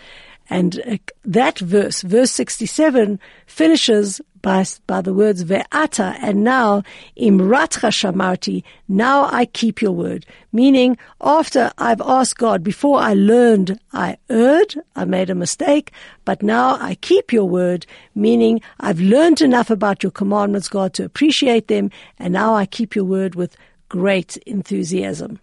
And 0.49 0.81
uh, 0.85 0.97
that 1.25 1.59
verse, 1.59 2.01
verse 2.01 2.31
67, 2.31 3.19
finishes 3.45 4.21
by, 4.41 4.65
by 4.87 5.01
the 5.01 5.13
words 5.13 5.43
ve'ata 5.43 6.17
and 6.21 6.43
now 6.43 6.83
imratcha 7.17 7.89
shamarti, 7.89 8.63
now 8.87 9.25
I 9.31 9.45
keep 9.45 9.81
your 9.81 9.91
word. 9.91 10.25
Meaning 10.51 10.97
after 11.21 11.71
I've 11.77 12.01
asked 12.01 12.37
God, 12.37 12.63
before 12.63 12.99
I 12.99 13.13
learned, 13.13 13.79
I 13.93 14.17
erred, 14.29 14.75
I 14.95 15.05
made 15.05 15.29
a 15.29 15.35
mistake, 15.35 15.91
but 16.25 16.43
now 16.43 16.77
I 16.79 16.95
keep 16.95 17.31
your 17.31 17.45
word, 17.45 17.85
meaning 18.15 18.61
I've 18.79 18.99
learned 18.99 19.41
enough 19.41 19.69
about 19.69 20.03
your 20.03 20.11
commandments, 20.11 20.67
God, 20.67 20.93
to 20.95 21.05
appreciate 21.05 21.67
them, 21.67 21.91
and 22.19 22.33
now 22.33 22.53
I 22.53 22.65
keep 22.65 22.95
your 22.95 23.05
word 23.05 23.35
with 23.35 23.55
great 23.89 24.37
enthusiasm. 24.45 25.39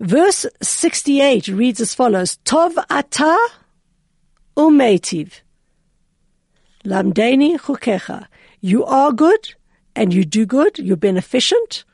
Verse 0.00 0.44
68 0.62 1.48
reads 1.48 1.80
as 1.80 1.94
follows, 1.94 2.38
Tov 2.44 2.76
ata 2.90 3.36
umetiv. 4.56 5.40
Lamdeni 6.84 7.58
chukecha. 7.58 8.26
You 8.60 8.84
are 8.84 9.12
good 9.12 9.54
and 9.96 10.12
you 10.12 10.24
do 10.24 10.44
good. 10.44 10.78
You're 10.78 10.96
beneficent. 10.96 11.84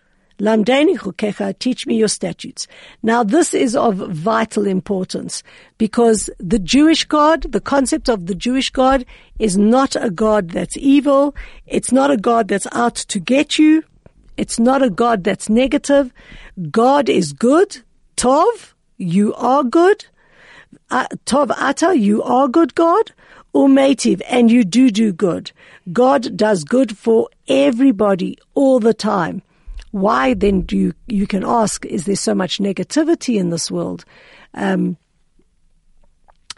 Lamdeni 0.41 0.99
chukecha. 0.99 1.57
Teach 1.59 1.87
me 1.87 1.97
your 1.97 2.09
statutes. 2.09 2.67
Now 3.03 3.23
this 3.23 3.55
is 3.55 3.77
of 3.77 3.97
vital 3.97 4.67
importance 4.67 5.43
because 5.79 6.29
the 6.39 6.59
Jewish 6.59 7.05
God, 7.05 7.43
the 7.53 7.61
concept 7.61 8.09
of 8.09 8.27
the 8.27 8.35
Jewish 8.35 8.71
God 8.71 9.05
is 9.39 9.57
not 9.57 9.95
a 9.95 10.11
God 10.11 10.51
that's 10.51 10.77
evil. 10.77 11.37
It's 11.67 11.93
not 11.93 12.11
a 12.11 12.17
God 12.17 12.49
that's 12.49 12.67
out 12.73 12.97
to 12.97 13.21
get 13.21 13.59
you. 13.59 13.85
It's 14.37 14.59
not 14.59 14.83
a 14.83 14.91
God 14.91 15.23
that's 15.23 15.49
negative. 15.49 16.13
God 16.71 17.09
is 17.09 17.33
good. 17.33 17.79
Tov, 18.17 18.73
you 18.97 19.35
are 19.35 19.63
good. 19.63 20.07
Uh, 20.91 21.07
Tov 21.27 21.51
Ata, 21.57 21.97
you 21.97 22.23
are 22.23 22.49
good 22.49 22.75
God. 22.75 23.13
Umetiv, 23.55 24.23
and 24.29 24.51
you 24.51 24.65
do 24.65 24.91
do 24.91 25.13
good. 25.13 25.53
God 25.93 26.37
does 26.37 26.65
good 26.65 26.97
for 26.97 27.29
everybody 27.49 28.39
all 28.55 28.81
the 28.81 28.95
time. 28.95 29.43
Why 29.91 30.35
then 30.35 30.63
do 30.63 30.77
you, 30.77 30.95
you 31.09 31.27
can 31.27 31.45
ask, 31.45 31.85
is 31.87 32.05
there 32.05 32.17
so 32.17 32.35
much 32.35 32.59
negativity 32.59 33.39
in 33.39 33.51
this 33.51 33.71
world? 33.71 34.05
Um, 34.55 34.97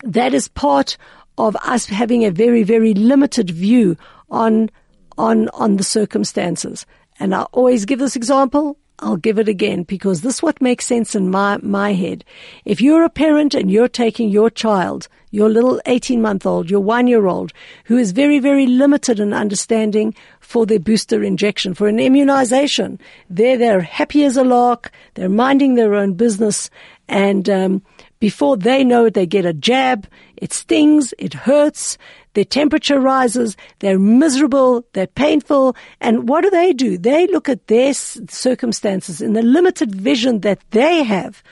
that 0.05 0.35
is 0.35 0.48
part 0.48 0.98
of 1.38 1.57
us 1.64 1.87
having 1.87 2.24
a 2.24 2.31
very, 2.31 2.62
very 2.62 2.92
limited 2.92 3.48
view 3.50 3.96
on, 4.31 4.70
on, 5.16 5.48
on 5.50 5.76
the 5.76 5.85
circumstances. 5.85 6.85
And 7.18 7.35
I 7.35 7.42
always 7.52 7.85
give 7.85 8.00
this 8.00 8.16
example. 8.16 8.76
I'll 9.03 9.17
give 9.17 9.41
it 9.41 9.49
again 9.49 9.83
because 9.83 10.21
this 10.21 10.37
is 10.37 10.43
what 10.43 10.62
makes 10.62 10.87
sense 10.87 11.17
in 11.17 11.29
my, 11.29 11.59
my 11.61 11.93
head. 11.93 12.25
If 12.65 12.81
you're 12.81 13.03
a 13.05 13.11
parent 13.11 13.53
and 13.53 13.69
you're 13.69 13.88
taking 13.88 14.29
your 14.29 14.49
child, 14.49 15.09
your 15.33 15.49
little 15.49 15.81
18 15.87 16.23
month 16.23 16.47
old, 16.47 16.71
your 16.71 16.81
one 16.81 17.09
year 17.09 17.27
old, 17.27 17.53
who 17.87 17.99
is 17.99 18.12
very, 18.12 18.38
very 18.38 18.67
limited 18.67 19.19
in 19.19 19.33
understanding 19.33 20.15
for 20.38 20.67
their 20.67 20.79
booster 20.79 21.25
injection, 21.25 21.75
for 21.75 21.88
an 21.88 21.99
immunization, 21.99 23.01
they're, 23.29 23.59
they're 23.59 23.81
happy 23.81 24.23
as 24.25 24.37
a 24.37 24.45
lark, 24.45 24.93
they're 25.15 25.29
minding 25.29 25.75
their 25.75 25.95
own 25.95 26.15
business, 26.15 26.71
and 27.09 27.51
um, 27.51 27.83
before 28.21 28.57
they 28.57 28.85
know 28.85 29.07
it, 29.07 29.15
they 29.15 29.27
get 29.27 29.45
a 29.45 29.53
jab, 29.53 30.07
it 30.37 30.53
stings, 30.53 31.12
it 31.19 31.35
hurts, 31.35 31.99
their 32.35 32.45
temperature 32.45 32.99
rises, 32.99 33.57
they're 33.81 33.99
miserable, 33.99 34.85
they're 34.92 35.07
painful, 35.07 35.77
and 36.01 36.29
what 36.29 36.42
do 36.42 36.51
they 36.51 36.73
do? 36.73 36.97
They 36.97 37.27
look 37.27 37.49
at 37.49 37.66
their 37.66 37.92
circumstances 37.95 39.21
in 39.21 39.35
the 39.35 39.42
limited 39.42 39.95
vision 39.95 40.40
that 40.40 40.61
they 40.71 41.03
have, 41.03 41.42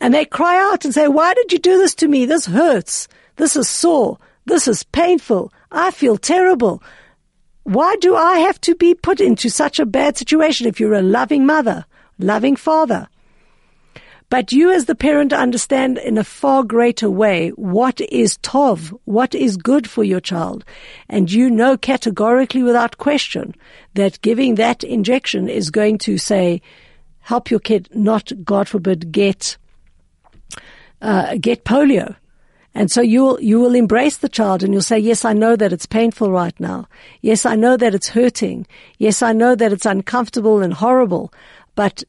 and 0.00 0.12
they 0.12 0.24
cry 0.24 0.58
out 0.70 0.84
and 0.84 0.94
say, 0.94 1.08
why 1.08 1.34
did 1.34 1.52
you 1.52 1.58
do 1.58 1.78
this 1.78 1.94
to 1.96 2.08
me? 2.08 2.24
This 2.24 2.46
hurts. 2.46 3.08
This 3.36 3.56
is 3.56 3.68
sore. 3.68 4.18
This 4.46 4.66
is 4.66 4.82
painful. 4.82 5.52
I 5.70 5.90
feel 5.90 6.16
terrible. 6.16 6.82
Why 7.64 7.96
do 8.00 8.16
I 8.16 8.38
have 8.38 8.60
to 8.62 8.74
be 8.74 8.94
put 8.94 9.20
into 9.20 9.50
such 9.50 9.78
a 9.78 9.86
bad 9.86 10.16
situation 10.16 10.66
if 10.66 10.80
you're 10.80 10.94
a 10.94 11.02
loving 11.02 11.44
mother, 11.44 11.84
loving 12.18 12.56
father? 12.56 13.08
But 14.30 14.52
you 14.52 14.70
as 14.70 14.84
the 14.84 14.94
parent 14.94 15.32
understand 15.32 15.96
in 15.98 16.18
a 16.18 16.24
far 16.24 16.62
greater 16.62 17.08
way 17.08 17.50
what 17.50 18.00
is 18.00 18.36
tov, 18.38 18.96
what 19.04 19.34
is 19.34 19.56
good 19.56 19.88
for 19.88 20.04
your 20.04 20.20
child. 20.20 20.64
And 21.08 21.32
you 21.32 21.48
know 21.48 21.78
categorically 21.78 22.62
without 22.62 22.98
question 22.98 23.54
that 23.94 24.20
giving 24.20 24.56
that 24.56 24.84
injection 24.84 25.48
is 25.48 25.70
going 25.70 25.98
to 25.98 26.18
say, 26.18 26.60
help 27.20 27.50
your 27.50 27.60
kid 27.60 27.88
not, 27.94 28.30
God 28.44 28.68
forbid, 28.68 29.12
get, 29.12 29.56
uh, 31.00 31.36
get 31.36 31.64
polio. 31.64 32.14
And 32.74 32.90
so 32.90 33.00
you'll, 33.00 33.40
you 33.40 33.58
will 33.58 33.74
embrace 33.74 34.18
the 34.18 34.28
child 34.28 34.62
and 34.62 34.74
you'll 34.74 34.82
say, 34.82 34.98
yes, 34.98 35.24
I 35.24 35.32
know 35.32 35.56
that 35.56 35.72
it's 35.72 35.86
painful 35.86 36.30
right 36.30 36.58
now. 36.60 36.86
Yes, 37.22 37.46
I 37.46 37.56
know 37.56 37.78
that 37.78 37.94
it's 37.94 38.08
hurting. 38.08 38.66
Yes, 38.98 39.22
I 39.22 39.32
know 39.32 39.54
that 39.54 39.72
it's 39.72 39.86
uncomfortable 39.86 40.60
and 40.60 40.74
horrible, 40.74 41.32
but 41.74 42.04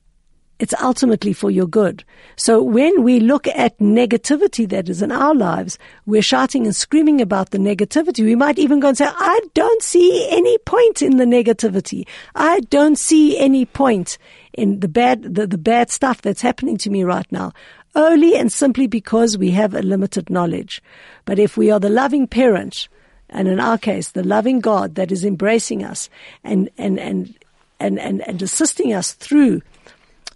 it's 0.60 0.74
ultimately 0.82 1.32
for 1.32 1.50
your 1.50 1.68
good. 1.68 2.04
So 2.36 2.62
when 2.62 3.04
we 3.04 3.22
look 3.22 3.48
at 3.48 3.78
negativity 3.80 4.68
that 4.70 4.90
is 4.90 5.02
in 5.02 5.12
our 5.12 5.34
lives, 5.34 5.80
we're 6.06 6.22
shouting 6.22 6.66
and 6.66 6.76
screaming 6.76 7.22
about 7.22 7.52
the 7.52 7.58
negativity. 7.58 8.26
We 8.26 8.36
might 8.36 8.60
even 8.60 8.82
go 8.82 8.90
and 8.90 8.98
say, 8.98 9.08
I 9.08 9.40
don't 9.54 9.82
see 9.82 10.28
any 10.30 10.58
point 10.60 11.02
in 11.02 11.16
the 11.16 11.24
negativity. 11.24 12.06
I 12.36 12.60
don't 12.62 13.00
see 13.00 13.38
any 13.40 13.66
point 13.66 14.18
in 14.52 14.82
the 14.82 14.90
bad, 14.90 15.36
the, 15.36 15.48
the 15.48 15.58
bad 15.58 15.90
stuff 15.90 16.22
that's 16.22 16.42
happening 16.42 16.78
to 16.80 16.90
me 16.90 17.04
right 17.06 17.30
now. 17.32 17.54
Only 17.96 18.36
and 18.36 18.52
simply 18.52 18.86
because 18.86 19.38
we 19.38 19.52
have 19.52 19.74
a 19.74 19.82
limited 19.82 20.30
knowledge. 20.30 20.84
But 21.24 21.40
if 21.40 21.56
we 21.56 21.72
are 21.72 21.80
the 21.80 21.90
loving 21.90 22.28
parent, 22.28 22.90
and 23.30 23.48
in 23.48 23.60
our 23.60 23.78
case, 23.78 24.12
the 24.12 24.24
loving 24.24 24.60
God 24.60 24.96
that 24.96 25.12
is 25.12 25.24
embracing 25.24 25.84
us 25.84 26.10
and, 26.44 26.70
and, 26.78 27.00
and, 27.00 27.34
and, 27.80 28.00
and, 28.00 28.28
and 28.28 28.42
assisting 28.42 28.94
us 28.94 29.14
through 29.14 29.62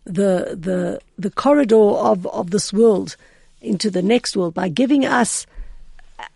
the 0.05 0.57
the 0.59 0.99
the 1.17 1.31
corridor 1.31 1.75
of 1.75 2.27
of 2.27 2.51
this 2.51 2.73
world 2.73 3.15
into 3.61 3.89
the 3.89 4.01
next 4.01 4.35
world 4.35 4.53
by 4.53 4.67
giving 4.67 5.05
us 5.05 5.45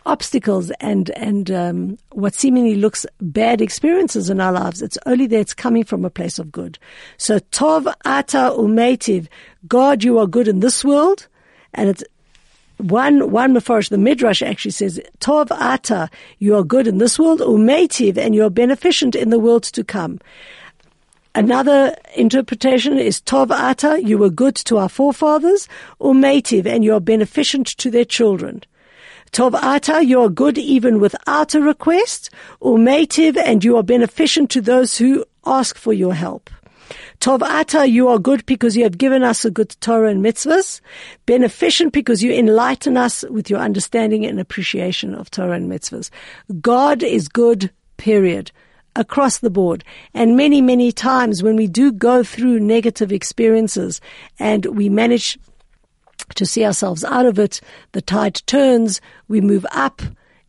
obstacles 0.05 0.71
and 0.79 1.09
and 1.11 1.51
um, 1.51 1.97
what 2.11 2.33
seemingly 2.33 2.75
looks 2.75 3.05
bad 3.21 3.61
experiences 3.61 4.29
in 4.29 4.39
our 4.39 4.51
lives. 4.51 4.81
It's 4.81 4.97
only 5.05 5.27
that 5.27 5.39
it's 5.39 5.53
coming 5.53 5.83
from 5.83 6.05
a 6.05 6.09
place 6.09 6.39
of 6.39 6.51
good. 6.51 6.79
So 7.17 7.39
tov 7.39 7.93
ata 8.05 8.53
umetiv, 8.57 9.27
God, 9.67 10.03
you 10.03 10.19
are 10.19 10.27
good 10.27 10.47
in 10.47 10.59
this 10.59 10.83
world, 10.83 11.27
and 11.73 11.89
it's 11.89 12.03
one 12.77 13.31
one 13.31 13.53
mafarish, 13.53 13.89
the 13.89 13.97
midrash 13.97 14.41
actually 14.41 14.71
says 14.71 15.01
tov 15.19 15.47
ata, 15.51 16.09
you 16.39 16.55
are 16.55 16.63
good 16.63 16.87
in 16.87 16.97
this 16.99 17.17
world, 17.19 17.39
umetiv, 17.41 18.17
and 18.17 18.35
you 18.35 18.43
are 18.43 18.49
beneficent 18.49 19.15
in 19.15 19.29
the 19.29 19.39
world 19.39 19.63
to 19.63 19.83
come. 19.83 20.19
Another 21.37 21.95
interpretation 22.15 22.97
is 22.97 23.21
Tov 23.21 23.51
Ata, 23.51 24.01
you 24.03 24.17
were 24.17 24.31
good 24.31 24.55
to 24.55 24.79
our 24.79 24.89
forefathers, 24.89 25.69
or 25.99 26.15
Mativ, 26.15 26.65
and 26.65 26.83
you 26.83 26.95
are 26.95 26.99
beneficent 26.99 27.67
to 27.77 27.91
their 27.91 28.05
children. 28.05 28.63
Tov 29.33 29.53
Ata, 29.53 30.03
you 30.03 30.19
are 30.19 30.29
good 30.29 30.57
even 30.57 30.99
without 30.99 31.53
a 31.53 31.61
request, 31.61 32.31
or 32.59 32.79
Mativ, 32.79 33.37
and 33.37 33.63
you 33.63 33.77
are 33.77 33.83
beneficent 33.83 34.49
to 34.49 34.61
those 34.61 34.97
who 34.97 35.23
ask 35.45 35.77
for 35.77 35.93
your 35.93 36.15
help. 36.15 36.49
Tov 37.19 37.43
Ata, 37.43 37.87
you 37.87 38.07
are 38.07 38.17
good 38.17 38.43
because 38.47 38.75
you 38.75 38.81
have 38.81 38.97
given 38.97 39.21
us 39.21 39.45
a 39.45 39.51
good 39.51 39.75
Torah 39.79 40.09
and 40.09 40.25
mitzvahs. 40.25 40.81
Beneficent 41.27 41.93
because 41.93 42.23
you 42.23 42.33
enlighten 42.33 42.97
us 42.97 43.23
with 43.29 43.47
your 43.47 43.59
understanding 43.59 44.25
and 44.25 44.39
appreciation 44.39 45.13
of 45.13 45.29
Torah 45.29 45.57
and 45.57 45.69
mitzvahs. 45.69 46.09
God 46.61 47.03
is 47.03 47.27
good, 47.27 47.69
period 47.97 48.51
across 48.97 49.37
the 49.37 49.49
board. 49.49 49.83
And 50.13 50.35
many, 50.35 50.61
many 50.61 50.91
times 50.91 51.41
when 51.41 51.55
we 51.55 51.67
do 51.67 51.91
go 51.91 52.23
through 52.23 52.59
negative 52.59 53.11
experiences 53.11 54.01
and 54.39 54.65
we 54.65 54.89
manage 54.89 55.37
to 56.35 56.45
see 56.45 56.65
ourselves 56.65 57.03
out 57.05 57.25
of 57.25 57.39
it, 57.39 57.61
the 57.93 58.01
tide 58.01 58.41
turns, 58.47 58.99
we 59.27 59.39
move 59.39 59.65
up. 59.71 60.01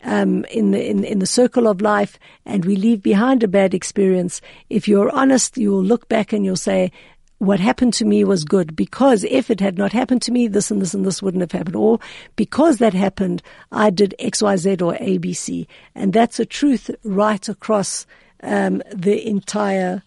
Um, 0.05 0.45
in 0.45 0.71
the 0.71 0.89
in, 0.89 1.03
in 1.03 1.19
the 1.19 1.27
circle 1.27 1.67
of 1.67 1.81
life, 1.81 2.21
and 2.47 2.65
we 2.65 2.77
leave 2.77 3.03
behind 3.03 3.43
a 3.43 3.49
bad 3.49 3.75
experience. 3.75 4.41
If 4.71 4.87
you're 4.87 5.11
honest, 5.11 5.57
you 5.57 5.73
will 5.73 5.83
look 5.83 6.09
back 6.09 6.33
and 6.33 6.45
you'll 6.45 6.55
say, 6.55 6.93
what 7.39 7.61
happened 7.61 7.95
to 7.95 8.05
me 8.05 8.25
was 8.25 8.45
good 8.45 8.75
because 8.75 9.25
if 9.25 9.51
it 9.51 9.61
had 9.61 9.79
not 9.79 9.93
happened 9.93 10.23
to 10.23 10.33
me, 10.33 10.49
this 10.49 10.71
and 10.71 10.83
this 10.83 10.93
and 10.93 11.05
this 11.05 11.23
wouldn't 11.23 11.41
have 11.41 11.53
happened. 11.53 11.77
Or 11.77 11.99
because 12.37 12.79
that 12.79 12.95
happened, 12.95 13.43
I 13.73 13.91
did 13.91 14.15
X, 14.19 14.43
Y, 14.43 14.57
Z 14.57 14.71
or 14.81 14.95
ABC. 14.95 15.67
And 15.95 16.13
that's 16.13 16.41
a 16.41 16.47
truth 16.47 16.91
right 17.05 17.49
across 17.49 18.07
um, 18.43 18.83
the 18.95 19.27
entire 19.27 20.03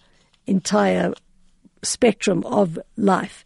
entire 0.48 1.13
spectrum 1.84 2.44
of 2.46 2.80
life. 2.98 3.44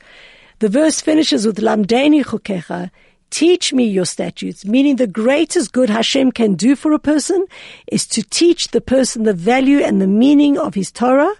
The 0.60 0.70
verse 0.70 1.02
finishes 1.02 1.46
with 1.46 1.58
Lamdeni 1.58 2.24
chukecha, 2.24 2.90
teach 3.30 3.74
me 3.74 3.86
your 3.86 4.06
statutes, 4.06 4.66
meaning 4.66 4.96
the 4.96 5.08
greatest 5.08 5.74
good 5.74 5.90
Hashem 5.90 6.32
can 6.32 6.56
do 6.56 6.76
for 6.76 6.94
a 6.94 7.00
person 7.00 7.46
is 7.88 8.08
to 8.08 8.24
teach 8.24 8.70
the 8.70 8.82
person 8.82 9.24
the 9.24 9.34
value 9.34 9.80
and 9.80 10.02
the 10.02 10.08
meaning 10.08 10.58
of 10.58 10.74
his 10.74 10.92
Torah, 10.92 11.34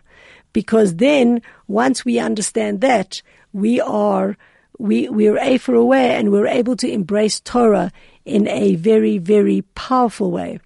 because 0.52 0.96
then 0.98 1.42
once 1.68 2.04
we 2.04 2.20
understand 2.20 2.82
that, 2.82 3.22
we 3.54 3.80
are 3.82 4.38
we 4.78 5.08
we 5.08 5.28
are 5.28 5.38
a 5.38 5.58
for 5.58 5.74
aware 5.74 6.18
and 6.18 6.32
we're 6.32 6.48
able 6.48 6.76
to 6.76 6.92
embrace 6.92 7.40
Torah 7.40 7.92
in 8.26 8.48
a 8.50 8.76
very 8.76 9.18
very 9.18 9.62
powerful 9.76 10.32
way. 10.32 10.60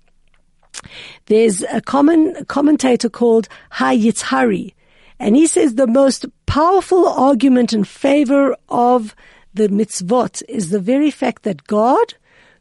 There's 1.26 1.64
a 1.64 1.82
common 1.82 2.46
commentator 2.46 3.10
called 3.10 3.48
Hayitzhari, 3.74 4.74
and 5.20 5.36
he 5.36 5.48
says 5.48 5.76
the 5.76 5.88
most 5.88 6.26
powerful 6.46 7.08
argument 7.08 7.74
in 7.74 7.84
favor 7.84 8.56
of 8.70 9.16
the 9.54 9.68
mitzvot 9.68 10.42
is 10.48 10.70
the 10.70 10.80
very 10.80 11.12
fact 11.12 11.44
that 11.44 11.66
God, 11.66 12.14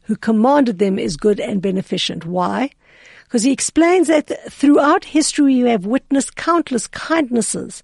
who 0.03 0.15
commanded 0.15 0.79
them, 0.79 0.99
is 0.99 1.15
good 1.15 1.39
and 1.39 1.61
beneficent. 1.61 2.25
Why? 2.25 2.71
Because 3.23 3.43
he 3.43 3.51
explains 3.51 4.07
that 4.07 4.31
throughout 4.51 5.05
history 5.05 5.53
you 5.53 5.65
have 5.65 5.85
witnessed 5.85 6.35
countless 6.35 6.87
kindnesses 6.87 7.83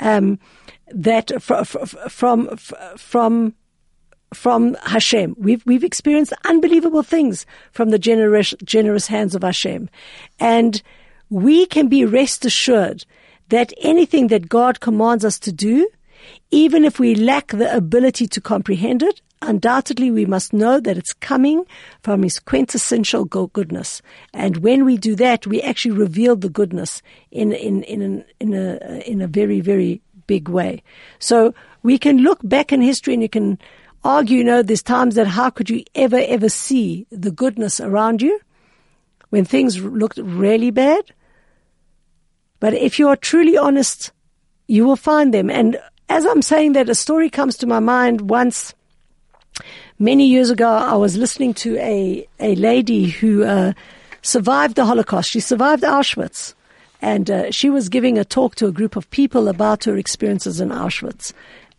um, 0.00 0.38
that 0.88 1.42
from 1.42 1.64
from 1.64 2.56
from 2.96 3.54
from 4.34 4.74
Hashem. 4.84 5.36
We've, 5.38 5.64
we've 5.66 5.84
experienced 5.84 6.32
unbelievable 6.44 7.02
things 7.02 7.46
from 7.72 7.90
the 7.90 7.98
generous, 7.98 8.54
generous 8.64 9.06
hands 9.06 9.34
of 9.34 9.42
Hashem. 9.42 9.88
And 10.40 10.82
we 11.30 11.66
can 11.66 11.88
be 11.88 12.04
rest 12.04 12.44
assured 12.44 13.04
that 13.48 13.72
anything 13.80 14.28
that 14.28 14.48
God 14.48 14.80
commands 14.80 15.24
us 15.24 15.38
to 15.40 15.52
do, 15.52 15.88
even 16.50 16.84
if 16.84 16.98
we 16.98 17.14
lack 17.14 17.48
the 17.48 17.74
ability 17.74 18.26
to 18.28 18.40
comprehend 18.40 19.02
it, 19.02 19.20
undoubtedly 19.42 20.10
we 20.10 20.26
must 20.26 20.52
know 20.52 20.80
that 20.80 20.96
it's 20.96 21.12
coming 21.12 21.64
from 22.02 22.22
His 22.22 22.38
quintessential 22.38 23.24
goodness. 23.24 24.02
And 24.32 24.58
when 24.58 24.84
we 24.84 24.96
do 24.96 25.14
that, 25.16 25.46
we 25.46 25.62
actually 25.62 25.92
reveal 25.92 26.36
the 26.36 26.48
goodness 26.48 27.02
in, 27.30 27.52
in, 27.52 27.82
in, 27.84 28.02
an, 28.02 28.24
in, 28.40 28.54
a, 28.54 29.02
in 29.08 29.20
a 29.20 29.28
very, 29.28 29.60
very 29.60 30.00
big 30.26 30.48
way. 30.48 30.82
So 31.18 31.54
we 31.82 31.98
can 31.98 32.18
look 32.18 32.40
back 32.42 32.72
in 32.72 32.80
history 32.80 33.14
and 33.14 33.22
you 33.22 33.28
can 33.28 33.58
argue, 34.06 34.38
you 34.38 34.44
know, 34.44 34.62
there's 34.62 34.82
times 34.82 35.14
that 35.16 35.26
how 35.26 35.50
could 35.50 35.68
you 35.68 35.84
ever, 35.94 36.22
ever 36.26 36.48
see 36.48 37.06
the 37.10 37.30
goodness 37.30 37.80
around 37.80 38.22
you 38.22 38.40
when 39.30 39.44
things 39.44 39.78
looked 39.78 40.18
really 40.18 40.70
bad? 40.70 41.04
But 42.60 42.74
if 42.74 42.98
you 42.98 43.08
are 43.08 43.16
truly 43.16 43.56
honest, 43.56 44.12
you 44.66 44.86
will 44.86 44.96
find 44.96 45.34
them. 45.34 45.50
And 45.50 45.78
as 46.08 46.24
I'm 46.24 46.42
saying 46.42 46.72
that, 46.72 46.88
a 46.88 46.94
story 46.94 47.28
comes 47.28 47.56
to 47.58 47.66
my 47.66 47.80
mind 47.80 48.30
once. 48.30 48.74
Many 49.98 50.26
years 50.26 50.50
ago, 50.50 50.68
I 50.68 50.94
was 50.94 51.16
listening 51.16 51.54
to 51.54 51.76
a, 51.78 52.26
a 52.38 52.54
lady 52.54 53.08
who 53.08 53.44
uh, 53.44 53.72
survived 54.22 54.76
the 54.76 54.84
Holocaust. 54.84 55.30
She 55.30 55.40
survived 55.40 55.82
Auschwitz. 55.82 56.54
And 57.02 57.30
uh, 57.30 57.50
she 57.50 57.68
was 57.68 57.88
giving 57.88 58.18
a 58.18 58.24
talk 58.24 58.54
to 58.56 58.66
a 58.66 58.72
group 58.72 58.96
of 58.96 59.10
people 59.10 59.48
about 59.48 59.84
her 59.84 59.96
experiences 59.96 60.60
in 60.60 60.70
Auschwitz. 60.70 61.32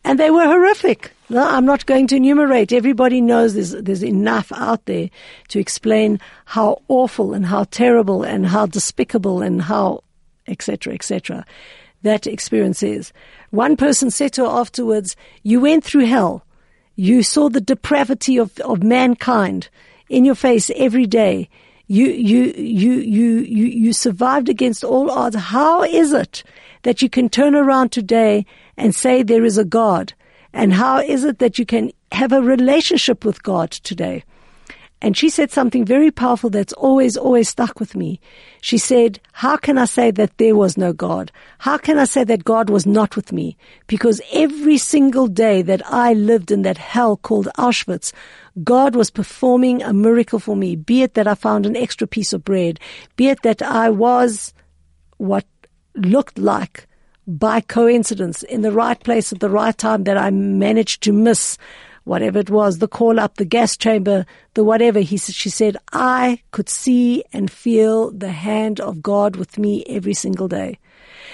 And 0.03 0.19
they 0.19 0.31
were 0.31 0.45
horrific. 0.45 1.11
No, 1.29 1.45
I'm 1.45 1.65
not 1.65 1.85
going 1.85 2.07
to 2.07 2.15
enumerate. 2.15 2.71
Everybody 2.71 3.19
knows 3.19 3.53
there's, 3.53 3.71
there's 3.71 4.03
enough 4.03 4.51
out 4.53 4.85
there 4.85 5.09
to 5.49 5.59
explain 5.59 6.19
how 6.45 6.81
awful 6.87 7.33
and 7.33 7.45
how 7.45 7.65
terrible 7.65 8.23
and 8.23 8.47
how 8.47 8.65
despicable 8.65 9.41
and 9.41 9.61
how 9.61 10.03
etc., 10.47 10.93
etc. 10.93 11.45
that 12.03 12.25
experience 12.27 12.81
is. 12.81 13.11
One 13.51 13.75
person 13.75 14.09
said 14.09 14.33
to 14.33 14.43
her 14.43 14.49
afterwards, 14.49 15.15
you 15.43 15.59
went 15.59 15.83
through 15.83 16.05
hell. 16.05 16.43
You 16.95 17.21
saw 17.21 17.49
the 17.49 17.61
depravity 17.61 18.37
of, 18.37 18.57
of 18.59 18.81
mankind 18.81 19.69
in 20.09 20.25
your 20.25 20.35
face 20.35 20.71
every 20.75 21.05
day. 21.05 21.49
You, 21.87 22.07
you, 22.07 22.53
you, 22.57 22.93
you, 22.93 23.39
you, 23.39 23.65
you 23.65 23.93
survived 23.93 24.49
against 24.49 24.83
all 24.83 25.11
odds. 25.11 25.35
How 25.35 25.83
is 25.83 26.11
it 26.11 26.43
that 26.83 27.01
you 27.01 27.09
can 27.09 27.29
turn 27.29 27.55
around 27.55 27.91
today 27.91 28.45
and 28.77 28.93
say 28.93 29.23
there 29.23 29.45
is 29.45 29.57
a 29.57 29.65
God? 29.65 30.13
And 30.53 30.73
how 30.73 30.99
is 30.99 31.23
it 31.23 31.39
that 31.39 31.59
you 31.59 31.65
can 31.65 31.91
have 32.11 32.31
a 32.31 32.41
relationship 32.41 33.25
with 33.25 33.43
God 33.43 33.71
today? 33.71 34.23
And 34.99 35.15
she 35.15 35.29
said 35.29 35.51
something 35.51 35.85
very 35.85 36.09
powerful 36.09 36.49
that's 36.49 36.73
always, 36.73 37.15
always 37.15 37.49
stuck 37.49 37.79
with 37.79 37.95
me. 37.95 38.19
She 38.61 38.79
said, 38.79 39.19
how 39.31 39.55
can 39.55 39.77
I 39.77 39.85
say 39.85 40.09
that 40.09 40.35
there 40.37 40.55
was 40.55 40.75
no 40.75 40.91
God? 40.91 41.31
How 41.59 41.77
can 41.77 41.99
I 41.99 42.05
say 42.05 42.23
that 42.23 42.43
God 42.43 42.71
was 42.71 42.87
not 42.87 43.15
with 43.15 43.31
me? 43.31 43.57
Because 43.85 44.21
every 44.33 44.79
single 44.79 45.27
day 45.27 45.61
that 45.61 45.83
I 45.85 46.13
lived 46.13 46.49
in 46.49 46.63
that 46.63 46.79
hell 46.79 47.15
called 47.15 47.47
Auschwitz, 47.59 48.11
God 48.63 48.95
was 48.95 49.11
performing 49.11 49.83
a 49.83 49.93
miracle 49.93 50.39
for 50.39 50.55
me, 50.55 50.75
be 50.75 51.03
it 51.03 51.13
that 51.13 51.27
I 51.27 51.35
found 51.35 51.67
an 51.67 51.75
extra 51.75 52.07
piece 52.07 52.33
of 52.33 52.43
bread, 52.43 52.79
be 53.17 53.27
it 53.27 53.43
that 53.43 53.61
I 53.61 53.91
was 53.91 54.51
what 55.17 55.45
looked 55.95 56.39
like 56.39 56.86
by 57.27 57.59
coincidence 57.59 58.41
in 58.43 58.61
the 58.61 58.71
right 58.71 58.99
place 59.03 59.33
at 59.33 59.41
the 59.41 59.49
right 59.49 59.77
time 59.77 60.05
that 60.05 60.17
I 60.17 60.29
managed 60.31 61.03
to 61.03 61.11
miss 61.11 61.57
whatever 62.05 62.39
it 62.39 62.49
was, 62.49 62.77
the 62.77 62.87
call 62.87 63.19
up, 63.19 63.35
the 63.35 63.45
gas 63.45 63.75
chamber, 63.75 64.25
the 64.53 64.63
whatever. 64.63 65.01
He, 65.01 65.17
she 65.17 65.49
said, 65.49 65.75
I 65.91 66.41
could 66.51 66.69
see 66.69 67.25
and 67.33 67.51
feel 67.51 68.11
the 68.11 68.31
hand 68.31 68.79
of 68.79 69.01
God 69.01 69.35
with 69.35 69.57
me 69.57 69.83
every 69.87 70.13
single 70.13 70.47
day. 70.47 70.79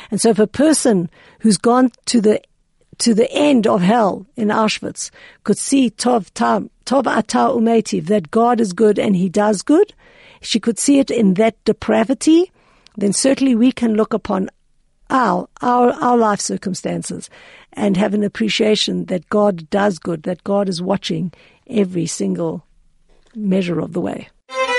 And 0.10 0.20
so 0.20 0.30
if 0.32 0.40
a 0.40 0.48
person 0.48 1.12
who's 1.40 1.58
gone 1.58 1.92
to 2.08 2.20
the 2.20 2.42
to 3.00 3.16
the 3.16 3.32
end 3.32 3.66
of 3.66 3.82
hell 3.82 4.28
in 4.36 4.50
Auschwitz 4.50 5.10
could 5.44 5.58
see 5.58 5.90
Tov 5.90 6.30
Tam, 6.36 6.70
Tov 6.86 7.08
Ata 7.08 7.52
Umetiv, 7.52 8.06
that 8.06 8.30
God 8.30 8.62
is 8.62 8.72
good 8.72 9.00
and 9.00 9.16
He 9.16 9.30
does 9.30 9.64
good, 9.64 9.94
she 10.42 10.60
could 10.60 10.78
see 10.78 11.00
it 11.00 11.10
in 11.10 11.34
that 11.36 11.56
depravity, 11.66 12.52
then 12.96 13.12
certainly 13.12 13.56
we 13.56 13.72
can 13.72 13.96
look 13.96 14.14
upon 14.14 14.50
our, 15.10 15.48
our, 15.62 15.92
our 15.92 16.18
life 16.18 16.40
circumstances 16.40 17.30
and 17.74 17.98
have 17.98 18.14
an 18.14 18.24
appreciation 18.24 19.06
that 19.06 19.30
God 19.30 19.70
does 19.70 20.00
good, 20.00 20.24
that 20.24 20.44
God 20.44 20.70
is 20.70 20.82
watching 20.82 21.32
every 21.68 22.06
single 22.06 22.66
measure 23.36 23.80
of 23.80 23.94
the 23.94 24.02
way. 24.02 24.30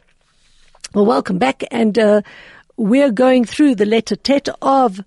Well, 0.95 1.05
welcome 1.05 1.37
back 1.37 1.63
and 1.69 1.99
uh, 1.99 2.23
we're 2.77 3.11
going 3.11 3.45
through 3.45 3.75
the 3.75 3.85
letter 3.85 4.15
Tet 4.15 4.49
of 4.59 5.01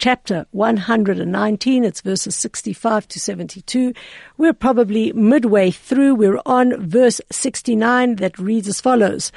chapter 0.00 0.46
119. 0.52 1.84
It's 1.84 2.00
verses 2.00 2.34
65 2.34 3.06
to 3.08 3.20
72. 3.20 3.92
We're 4.38 4.54
probably 4.54 5.12
midway 5.12 5.70
through. 5.70 6.14
We're 6.14 6.40
on 6.46 6.88
verse 6.88 7.20
69 7.30 8.16
that 8.16 8.38
reads 8.38 8.66
as 8.66 8.80
follows. 8.80 9.30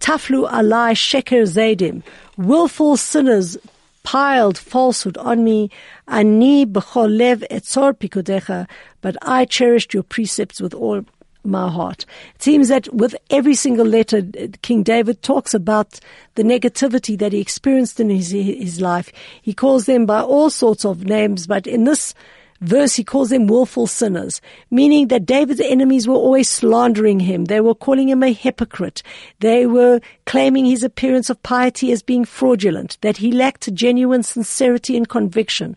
Taflu 0.00 0.50
alai 0.50 0.92
sheker 0.92 1.44
zadim. 1.44 2.02
Willful 2.36 2.96
sinners 2.96 3.56
piled 4.02 4.58
falsehood 4.58 5.16
on 5.18 5.44
me. 5.44 5.70
Ani 6.08 6.66
b'cholev 6.66 7.46
etzor 7.48 7.94
pikudecha. 7.94 8.68
But 9.00 9.16
I 9.22 9.44
cherished 9.44 9.94
your 9.94 10.02
precepts 10.02 10.60
with 10.60 10.74
all 10.74 11.04
my 11.44 11.70
heart. 11.70 12.04
It 12.34 12.42
seems 12.42 12.68
that 12.68 12.92
with 12.92 13.14
every 13.30 13.54
single 13.54 13.86
letter, 13.86 14.18
uh, 14.18 14.48
King 14.62 14.82
David 14.82 15.22
talks 15.22 15.54
about 15.54 16.00
the 16.34 16.42
negativity 16.42 17.18
that 17.18 17.32
he 17.32 17.40
experienced 17.40 18.00
in 18.00 18.10
his, 18.10 18.30
his 18.30 18.80
life. 18.80 19.12
He 19.42 19.54
calls 19.54 19.86
them 19.86 20.06
by 20.06 20.20
all 20.20 20.50
sorts 20.50 20.84
of 20.84 21.04
names, 21.04 21.46
but 21.46 21.66
in 21.66 21.84
this 21.84 22.14
verse, 22.60 22.96
he 22.96 23.04
calls 23.04 23.30
them 23.30 23.46
willful 23.46 23.86
sinners, 23.86 24.40
meaning 24.70 25.08
that 25.08 25.26
David's 25.26 25.60
enemies 25.60 26.08
were 26.08 26.14
always 26.14 26.48
slandering 26.48 27.20
him. 27.20 27.44
They 27.44 27.60
were 27.60 27.74
calling 27.74 28.08
him 28.08 28.22
a 28.22 28.32
hypocrite. 28.32 29.02
They 29.40 29.66
were 29.66 30.00
claiming 30.26 30.66
his 30.66 30.82
appearance 30.82 31.30
of 31.30 31.42
piety 31.42 31.92
as 31.92 32.02
being 32.02 32.24
fraudulent, 32.24 32.98
that 33.00 33.18
he 33.18 33.32
lacked 33.32 33.72
genuine 33.74 34.22
sincerity 34.22 34.96
and 34.96 35.08
conviction. 35.08 35.76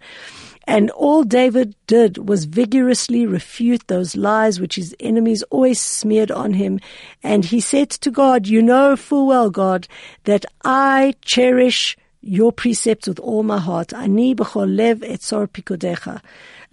And 0.67 0.91
all 0.91 1.23
David 1.23 1.75
did 1.87 2.29
was 2.29 2.45
vigorously 2.45 3.25
refute 3.25 3.87
those 3.87 4.15
lies 4.15 4.59
which 4.59 4.75
his 4.75 4.95
enemies 4.99 5.43
always 5.49 5.81
smeared 5.81 6.31
on 6.31 6.53
him. 6.53 6.79
And 7.23 7.45
he 7.45 7.59
said 7.59 7.89
to 7.91 8.11
God, 8.11 8.47
you 8.47 8.61
know 8.61 8.95
full 8.95 9.27
well, 9.27 9.49
God, 9.49 9.87
that 10.25 10.45
I 10.63 11.15
cherish 11.21 11.97
your 12.21 12.51
precepts 12.51 13.07
with 13.07 13.19
all 13.19 13.43
my 13.43 13.57
heart. 13.57 13.93
Ani. 13.93 14.35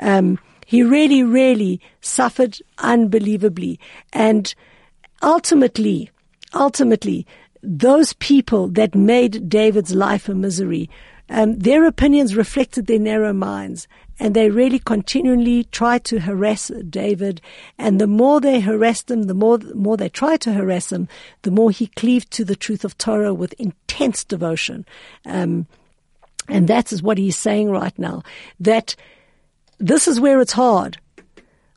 Um, 0.01 0.39
he 0.67 0.83
really, 0.83 1.23
really 1.23 1.81
suffered 2.03 2.59
unbelievably. 2.79 3.81
And 4.13 4.55
ultimately, 5.23 6.11
ultimately, 6.55 7.27
those 7.63 8.13
people 8.15 8.69
that 8.69 8.95
made 8.95 9.49
David's 9.49 9.95
life 9.95 10.29
a 10.29 10.35
misery 10.35 10.91
um, 11.31 11.59
their 11.59 11.87
opinions 11.87 12.37
reflected 12.37 12.87
their 12.87 12.99
narrow 12.99 13.33
minds, 13.33 13.87
and 14.19 14.35
they 14.35 14.51
really 14.51 14.79
continually 14.79 15.65
tried 15.65 16.05
to 16.05 16.21
harass 16.21 16.71
David. 16.89 17.41
And 17.79 18.01
the 18.01 18.07
more 18.07 18.41
they 18.41 18.61
harassed 18.61 19.11
him, 19.11 19.25
the 19.25 19.35
more, 19.35 19.59
the 19.59 19.75
more 19.75 19.97
they 19.97 20.09
tried 20.09 20.41
to 20.43 20.53
harass 20.53 20.91
him, 20.91 21.09
the 21.43 21.51
more 21.51 21.71
he 21.71 21.87
cleaved 21.89 22.31
to 22.33 22.45
the 22.45 22.57
truth 22.57 22.85
of 22.85 22.97
Torah 22.99 23.35
with 23.35 23.53
intense 23.55 24.25
devotion. 24.25 24.87
Um, 25.25 25.67
and 26.49 26.67
that 26.69 26.93
is 26.93 27.03
what 27.03 27.19
he's 27.19 27.37
saying 27.37 27.71
right 27.71 27.97
now. 27.99 28.23
That 28.59 28.97
this 29.79 30.09
is 30.09 30.21
where 30.21 30.41
it's 30.41 30.53
hard. 30.53 30.99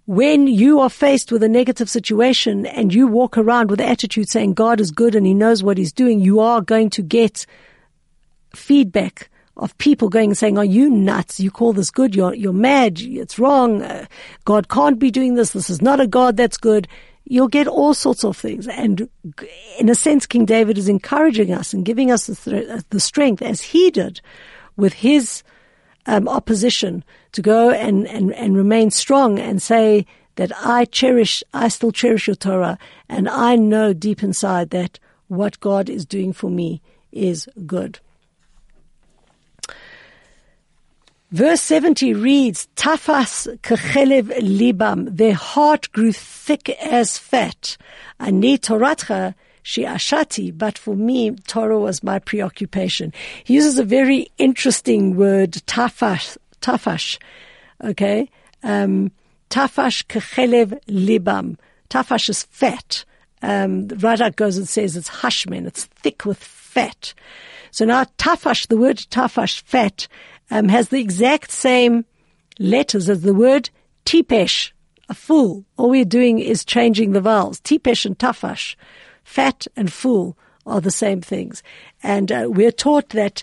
When 0.06 0.48
you 0.48 0.80
are 0.80 0.90
faced 0.90 1.32
with 1.32 1.44
a 1.44 1.50
negative 1.50 1.90
situation 1.90 2.66
and 2.66 2.94
you 2.94 3.08
walk 3.08 3.38
around 3.38 3.70
with 3.70 3.80
attitude 3.80 4.30
saying 4.30 4.56
God 4.56 4.80
is 4.82 4.92
good 4.92 5.16
and 5.16 5.26
he 5.26 5.34
knows 5.34 5.62
what 5.62 5.78
he's 5.78 5.94
doing, 5.94 6.20
you 6.20 6.40
are 6.40 6.62
going 6.62 6.90
to 6.92 7.02
get 7.02 7.46
feedback 8.56 9.30
of 9.58 9.78
people 9.78 10.10
going 10.10 10.32
and 10.32 10.38
saying, 10.38 10.58
"Are 10.58 10.66
you 10.66 10.90
nuts? 10.90 11.40
You 11.40 11.52
call 11.52 11.74
this 11.74 11.92
good? 11.92 12.16
You're 12.16 12.34
you're 12.34 12.54
mad. 12.54 13.00
It's 13.00 13.38
wrong. 13.40 13.82
Uh, 13.82 14.06
God 14.46 14.70
can't 14.70 15.00
be 15.00 15.12
doing 15.12 15.36
this. 15.36 15.52
This 15.52 15.70
is 15.70 15.82
not 15.82 16.00
a 16.00 16.08
God 16.08 16.38
that's 16.38 16.58
good." 16.58 16.88
You'll 17.26 17.48
get 17.48 17.68
all 17.68 17.94
sorts 17.94 18.26
of 18.26 18.36
things, 18.36 18.68
and 18.68 19.08
in 19.80 19.90
a 19.90 19.96
sense, 19.96 20.26
King 20.26 20.44
David 20.44 20.78
is 20.78 20.90
encouraging 20.90 21.54
us 21.54 21.72
and 21.72 21.86
giving 21.86 22.12
us 22.12 22.26
the, 22.26 22.36
th- 22.36 22.84
the 22.90 23.00
strength, 23.00 23.42
as 23.42 23.62
he 23.62 23.92
did, 23.92 24.20
with 24.76 24.94
his 24.94 25.44
um, 26.08 26.28
opposition, 26.28 27.06
to 27.34 27.42
go 27.42 27.70
and, 27.70 28.08
and 28.08 28.34
and 28.34 28.58
remain 28.58 28.90
strong 28.90 29.40
and 29.40 29.62
say 29.62 30.06
that 30.36 30.52
I 30.66 30.86
cherish, 30.86 31.44
I 31.54 31.68
still 31.68 31.92
cherish 31.92 32.28
your 32.28 32.36
Torah, 32.36 32.78
and 33.08 33.30
I 33.30 33.56
know 33.56 33.94
deep 33.94 34.24
inside 34.24 34.72
that 34.72 35.00
what 35.28 35.60
God 35.60 35.90
is 35.90 36.06
doing 36.06 36.34
for 36.34 36.50
me 36.50 36.82
is 37.12 37.48
good. 37.66 38.00
Verse 41.32 41.62
70 41.62 42.14
reads, 42.14 42.68
Tafas 42.76 43.48
kechelev 43.60 44.38
libam, 44.42 45.16
their 45.16 45.34
heart 45.34 45.90
grew 45.94 46.12
thick 46.12 46.70
as 46.82 47.18
fat. 47.18 47.78
Ani 48.20 48.58
toratcha 48.58 49.34
shiashati, 49.64 50.58
but 50.58 50.78
for 50.78 50.94
me, 50.94 51.32
Torah 51.48 51.80
was 51.80 52.04
my 52.04 52.20
preoccupation. 52.20 53.14
He 53.46 53.54
uses 53.54 53.80
a 53.80 53.86
very 53.86 54.28
interesting 54.38 55.16
word, 55.16 55.52
tafash, 55.52 56.38
tafash, 56.62 57.18
okay? 57.82 58.30
Um, 58.62 59.14
tafash 59.50 60.06
kechelev 60.08 60.84
libam. 60.88 61.56
Tafash 61.90 62.28
is 62.28 62.44
fat. 62.44 63.06
Um, 63.42 63.88
Radak 63.88 64.36
goes 64.36 64.58
and 64.58 64.68
says 64.68 64.98
it's 64.98 65.08
hashman, 65.08 65.66
it's 65.66 65.86
thick 65.86 66.26
with 66.26 66.44
fat. 66.44 67.14
So 67.72 67.86
now 67.86 68.04
tafash, 68.18 68.68
the 68.68 68.76
word 68.76 68.98
tafash, 68.98 69.62
fat, 69.62 70.10
um, 70.52 70.68
has 70.70 70.90
the 70.90 71.00
exact 71.00 71.52
same 71.52 72.06
letters 72.60 73.10
as 73.10 73.22
the 73.22 73.34
word 73.34 73.70
tipesh, 74.06 74.72
a 75.10 75.14
fool. 75.14 75.66
All 75.78 75.90
we're 75.90 76.06
doing 76.06 76.40
is 76.40 76.64
changing 76.64 77.14
the 77.14 77.22
vowels. 77.22 77.60
Tipesh 77.62 78.06
and 78.06 78.18
tafash, 78.18 78.76
fat 79.24 79.66
and 79.76 79.92
fool 79.92 80.38
are 80.66 80.82
the 80.82 80.92
same 80.92 81.22
things. 81.22 81.64
And 82.04 82.32
uh, 82.32 82.48
we're 82.50 82.72
taught 82.72 83.10
that 83.10 83.42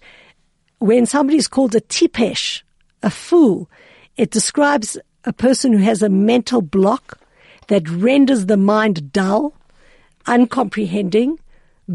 when 0.79 1.07
somebody 1.07 1.39
is 1.39 1.49
called 1.49 1.75
a 1.75 1.81
tipesh, 1.81 2.63
a 3.03 3.11
fool, 3.11 3.69
it 4.17 4.31
describes 4.31 4.97
a 5.25 5.33
person 5.33 5.73
who 5.73 5.79
has 5.79 6.03
a 6.03 6.09
mental 6.09 6.63
block 6.63 7.19
that 7.69 7.89
renders 7.89 8.47
the 8.47 8.57
mind 8.57 9.13
dull, 9.13 9.55
uncomprehending, 10.27 11.39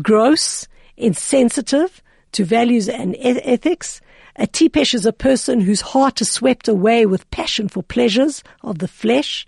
gross, 0.02 0.67
insensitive 0.97 2.02
to 2.32 2.43
values 2.43 2.89
and 2.89 3.15
ethics, 3.19 4.02
a 4.36 4.48
tipesh 4.48 4.96
is 4.96 5.06
a 5.06 5.13
person 5.13 5.62
whose 5.62 5.82
heart 5.82 6.19
is 6.19 6.32
swept 6.32 6.67
away 6.67 7.06
with 7.06 7.30
passion 7.30 7.69
for 7.69 7.84
pleasures 7.84 8.43
of 8.63 8.80
the 8.80 8.88
flesh. 8.88 9.48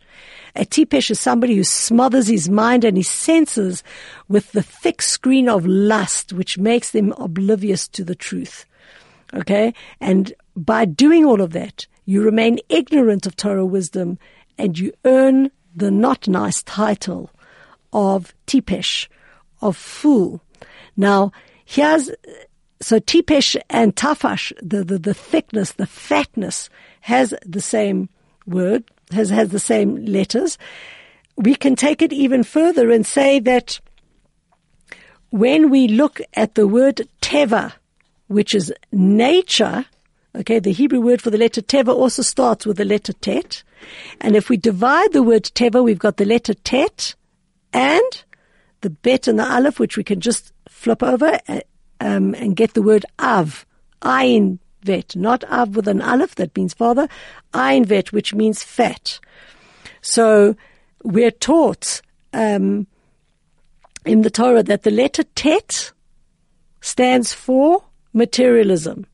A 0.55 0.63
tipesh 0.63 1.09
is 1.09 1.19
somebody 1.19 1.55
who 1.55 1.63
smothers 1.63 2.27
his 2.27 2.49
mind 2.49 2.83
and 2.83 2.95
his 2.95 3.09
senses 3.09 3.83
with 4.27 4.51
the 4.51 4.61
thick 4.61 5.01
screen 5.01 5.49
of 5.49 5.65
lust, 5.65 6.33
which 6.33 6.59
makes 6.59 6.91
them 6.91 7.13
oblivious 7.17 7.87
to 7.89 8.03
the 8.03 8.15
truth. 8.15 8.65
Okay? 9.33 9.73
And 9.99 10.33
by 10.55 10.85
doing 10.85 11.25
all 11.25 11.41
of 11.41 11.53
that, 11.53 11.87
you 12.05 12.21
remain 12.21 12.59
ignorant 12.69 13.25
of 13.25 13.35
Torah 13.35 13.65
wisdom 13.65 14.19
and 14.57 14.77
you 14.77 14.93
earn 15.03 15.49
the 15.75 15.89
not 15.89 16.27
nice 16.27 16.61
title 16.61 17.31
of 17.91 18.35
tipesh, 18.45 19.07
of 19.61 19.75
fool. 19.75 20.41
Now, 20.95 21.31
here's 21.65 22.11
so 22.85 22.99
tipesh 22.99 23.59
and 23.67 23.95
tafash, 23.95 24.53
the, 24.61 24.83
the, 24.83 24.99
the 24.99 25.13
thickness, 25.15 25.71
the 25.71 25.87
fatness, 25.87 26.69
has 27.01 27.33
the 27.43 27.59
same 27.59 28.09
word, 28.45 28.83
has, 29.11 29.31
has 29.31 29.49
the 29.49 29.59
same 29.59 30.05
letters. 30.05 30.59
We 31.35 31.55
can 31.55 31.75
take 31.75 32.03
it 32.03 32.13
even 32.13 32.43
further 32.43 32.91
and 32.91 33.03
say 33.03 33.39
that 33.39 33.79
when 35.31 35.71
we 35.71 35.87
look 35.87 36.21
at 36.35 36.53
the 36.53 36.67
word 36.67 37.01
teva, 37.23 37.73
which 38.27 38.53
is 38.53 38.71
nature, 38.91 39.85
okay, 40.35 40.59
the 40.59 40.71
Hebrew 40.71 41.01
word 41.01 41.23
for 41.23 41.31
the 41.31 41.39
letter 41.39 41.63
teva 41.63 41.89
also 41.89 42.21
starts 42.21 42.67
with 42.67 42.77
the 42.77 42.85
letter 42.85 43.13
tet. 43.13 43.63
And 44.21 44.35
if 44.35 44.47
we 44.47 44.57
divide 44.57 45.11
the 45.11 45.23
word 45.23 45.45
teva, 45.45 45.83
we've 45.83 45.97
got 45.97 46.17
the 46.17 46.25
letter 46.25 46.53
tet 46.53 47.15
and 47.73 48.23
the 48.81 48.91
bet 48.91 49.27
and 49.27 49.39
the 49.39 49.51
aleph, 49.51 49.79
which 49.79 49.97
we 49.97 50.03
can 50.03 50.21
just 50.21 50.53
flip 50.69 51.01
over 51.01 51.39
um, 51.99 52.33
and 52.35 52.55
get 52.55 52.73
the 52.73 52.81
word 52.81 53.05
av, 53.19 53.65
ayin 54.01 54.59
vet, 54.83 55.15
not 55.15 55.43
av 55.45 55.75
with 55.75 55.87
an 55.87 56.01
aleph 56.01 56.35
that 56.35 56.55
means 56.55 56.73
father, 56.73 57.07
ayin 57.53 57.85
vet, 57.85 58.11
which 58.11 58.33
means 58.33 58.63
fat. 58.63 59.19
So 60.01 60.55
we're 61.03 61.31
taught 61.31 62.01
um, 62.33 62.87
in 64.05 64.21
the 64.21 64.29
Torah 64.29 64.63
that 64.63 64.83
the 64.83 64.91
letter 64.91 65.23
tet 65.35 65.91
stands 66.81 67.33
for 67.33 67.83
materialism. 68.13 69.07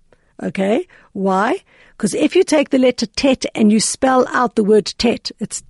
Okay, 0.44 0.88
why? 1.13 1.63
Because 1.91 2.13
if 2.13 2.36
you 2.36 2.44
take 2.44 2.70
the 2.70 2.80
letter 2.80 3.06
tet 3.06 3.46
and 3.54 3.72
you 3.72 3.80
spell 3.80 4.28
out 4.30 4.56
the 4.56 4.63
word 4.63 4.88
tet, 4.98 5.32
it's 5.39 5.63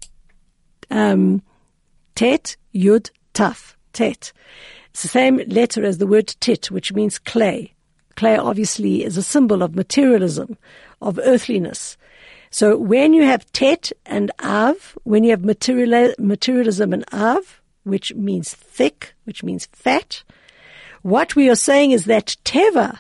um, 0.90 1.42
tet 2.16 2.56
yud 2.74 3.10
taf 3.34 3.76
tet. 3.94 4.32
It's 4.92 5.04
the 5.04 5.08
same 5.08 5.38
letter 5.48 5.86
as 5.86 5.98
the 5.98 6.08
word 6.08 6.28
tit, 6.40 6.70
which 6.70 6.94
means 6.94 7.18
clay. 7.18 7.74
Clay 8.16 8.38
obviously 8.38 9.04
is 9.04 9.18
a 9.18 9.24
symbol 9.24 9.64
of 9.64 9.74
materialism, 9.74 10.58
of 11.02 11.18
earthliness. 11.24 11.98
So 12.50 12.78
when 12.78 13.14
you 13.14 13.24
have 13.24 13.50
tet 13.54 13.94
and 14.06 14.32
av, 14.44 14.98
when 15.04 15.24
you 15.24 15.32
have 15.32 15.46
material, 15.46 16.14
materialism 16.20 16.92
and 16.92 17.06
av, 17.14 17.62
which 17.84 18.14
means 18.14 18.54
thick, 18.54 19.14
which 19.24 19.44
means 19.44 19.68
fat, 19.72 20.24
what 21.02 21.36
we 21.38 21.50
are 21.50 21.56
saying 21.56 21.92
is 21.92 22.06
that 22.06 22.36
teva, 22.44 23.00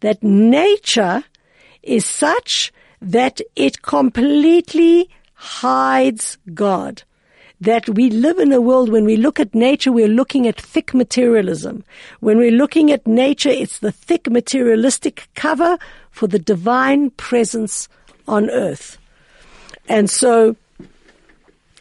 that 0.00 0.22
nature 0.22 1.24
is 1.82 2.06
such 2.06 2.72
that 3.00 3.40
it 3.56 3.82
completely 3.82 5.10
hides 5.34 6.38
God 6.54 7.02
that 7.62 7.88
we 7.88 8.10
live 8.10 8.40
in 8.40 8.52
a 8.52 8.60
world 8.60 8.90
when 8.90 9.04
we 9.04 9.16
look 9.16 9.38
at 9.38 9.54
nature, 9.54 9.92
we're 9.92 10.08
looking 10.08 10.48
at 10.48 10.60
thick 10.60 10.92
materialism. 10.92 11.84
When 12.18 12.36
we're 12.36 12.50
looking 12.50 12.90
at 12.90 13.06
nature, 13.06 13.50
it's 13.50 13.78
the 13.78 13.92
thick 13.92 14.28
materialistic 14.28 15.28
cover 15.36 15.78
for 16.10 16.26
the 16.26 16.40
divine 16.40 17.10
presence 17.10 17.88
on 18.26 18.50
earth. 18.50 18.98
And 19.88 20.10
so 20.10 20.56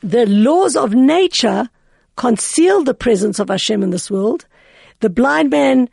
the 0.01 0.27
laws 0.27 0.75
of 0.75 0.93
nature 0.93 1.67
conceal 2.15 2.83
the 2.83 2.93
presence 2.93 3.39
of 3.39 3.49
Hashem 3.49 3.81
in 3.81 3.89
this 3.89 4.11
world. 4.11 4.45
The 4.99 5.09
blind 5.09 5.49
man 5.49 5.89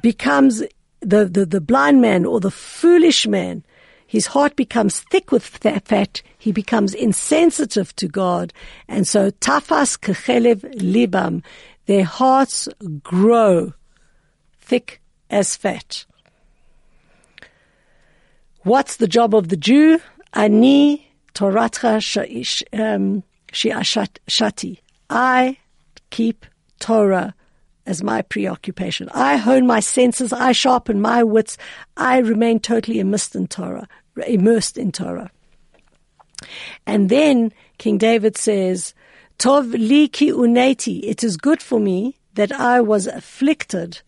becomes 0.00 0.62
the, 1.00 1.24
the, 1.24 1.46
the 1.46 1.60
blind 1.60 2.00
man 2.00 2.26
or 2.26 2.38
the 2.38 2.52
foolish 2.52 3.26
man 3.26 3.64
his 4.14 4.26
heart 4.26 4.54
becomes 4.54 5.00
thick 5.10 5.32
with 5.32 5.44
fat. 5.44 6.22
He 6.38 6.52
becomes 6.52 6.94
insensitive 6.94 7.96
to 7.96 8.06
God. 8.06 8.52
And 8.86 9.08
so 9.08 9.32
tafas 9.32 9.98
kechelev 9.98 10.60
libam. 10.76 11.42
Their 11.86 12.04
hearts 12.04 12.68
grow 13.02 13.72
thick 14.60 15.00
as 15.30 15.56
fat. 15.56 16.04
What's 18.62 18.98
the 18.98 19.08
job 19.08 19.34
of 19.34 19.48
the 19.48 19.56
Jew? 19.56 19.98
Ani 20.32 21.10
toratcha 21.34 21.96
um, 22.72 23.24
shati. 23.50 24.78
I 25.10 25.58
keep 26.10 26.46
Torah 26.78 27.34
as 27.84 28.00
my 28.04 28.22
preoccupation. 28.22 29.08
I 29.12 29.38
hone 29.38 29.66
my 29.66 29.80
senses. 29.80 30.32
I 30.32 30.52
sharpen 30.52 31.00
my 31.00 31.24
wits. 31.24 31.58
I 31.96 32.18
remain 32.18 32.60
totally 32.60 33.00
immersed 33.00 33.34
in 33.34 33.48
Torah 33.48 33.88
immersed 34.26 34.78
in 34.78 34.92
Torah. 34.92 35.30
And 36.86 37.08
then 37.08 37.52
King 37.78 37.98
David 37.98 38.36
says, 38.36 38.94
Tov 39.38 39.72
li 39.72 40.08
ki 40.08 40.30
uneti, 40.32 41.02
it 41.04 41.24
is 41.24 41.36
good 41.36 41.62
for 41.62 41.80
me 41.80 42.16
that 42.34 42.52
I 42.52 42.80
was 42.80 43.06
afflicted 43.06 44.02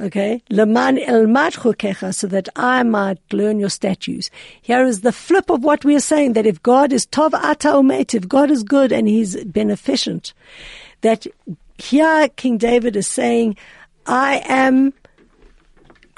Okay, 0.00 0.42
leman 0.48 0.96
elmad 0.96 1.56
chukecha, 1.56 2.14
so 2.14 2.26
that 2.28 2.48
I 2.56 2.82
might 2.84 3.18
learn 3.32 3.58
your 3.58 3.68
statutes. 3.68 4.30
Here 4.62 4.86
is 4.86 5.02
the 5.02 5.12
flip 5.12 5.50
of 5.50 5.62
what 5.62 5.84
we 5.84 5.94
are 5.94 6.00
saying: 6.00 6.32
that 6.34 6.46
if 6.46 6.62
God 6.62 6.90
is 6.90 7.04
tov 7.06 7.34
ata 7.34 7.68
umet, 7.68 8.14
if 8.14 8.26
God 8.26 8.50
is 8.50 8.62
good 8.62 8.92
and 8.92 9.06
He's 9.06 9.44
beneficent, 9.44 10.32
that 11.02 11.26
here 11.76 12.28
King 12.36 12.56
David 12.56 12.96
is 12.96 13.08
saying, 13.08 13.56
I 14.06 14.42
am 14.46 14.94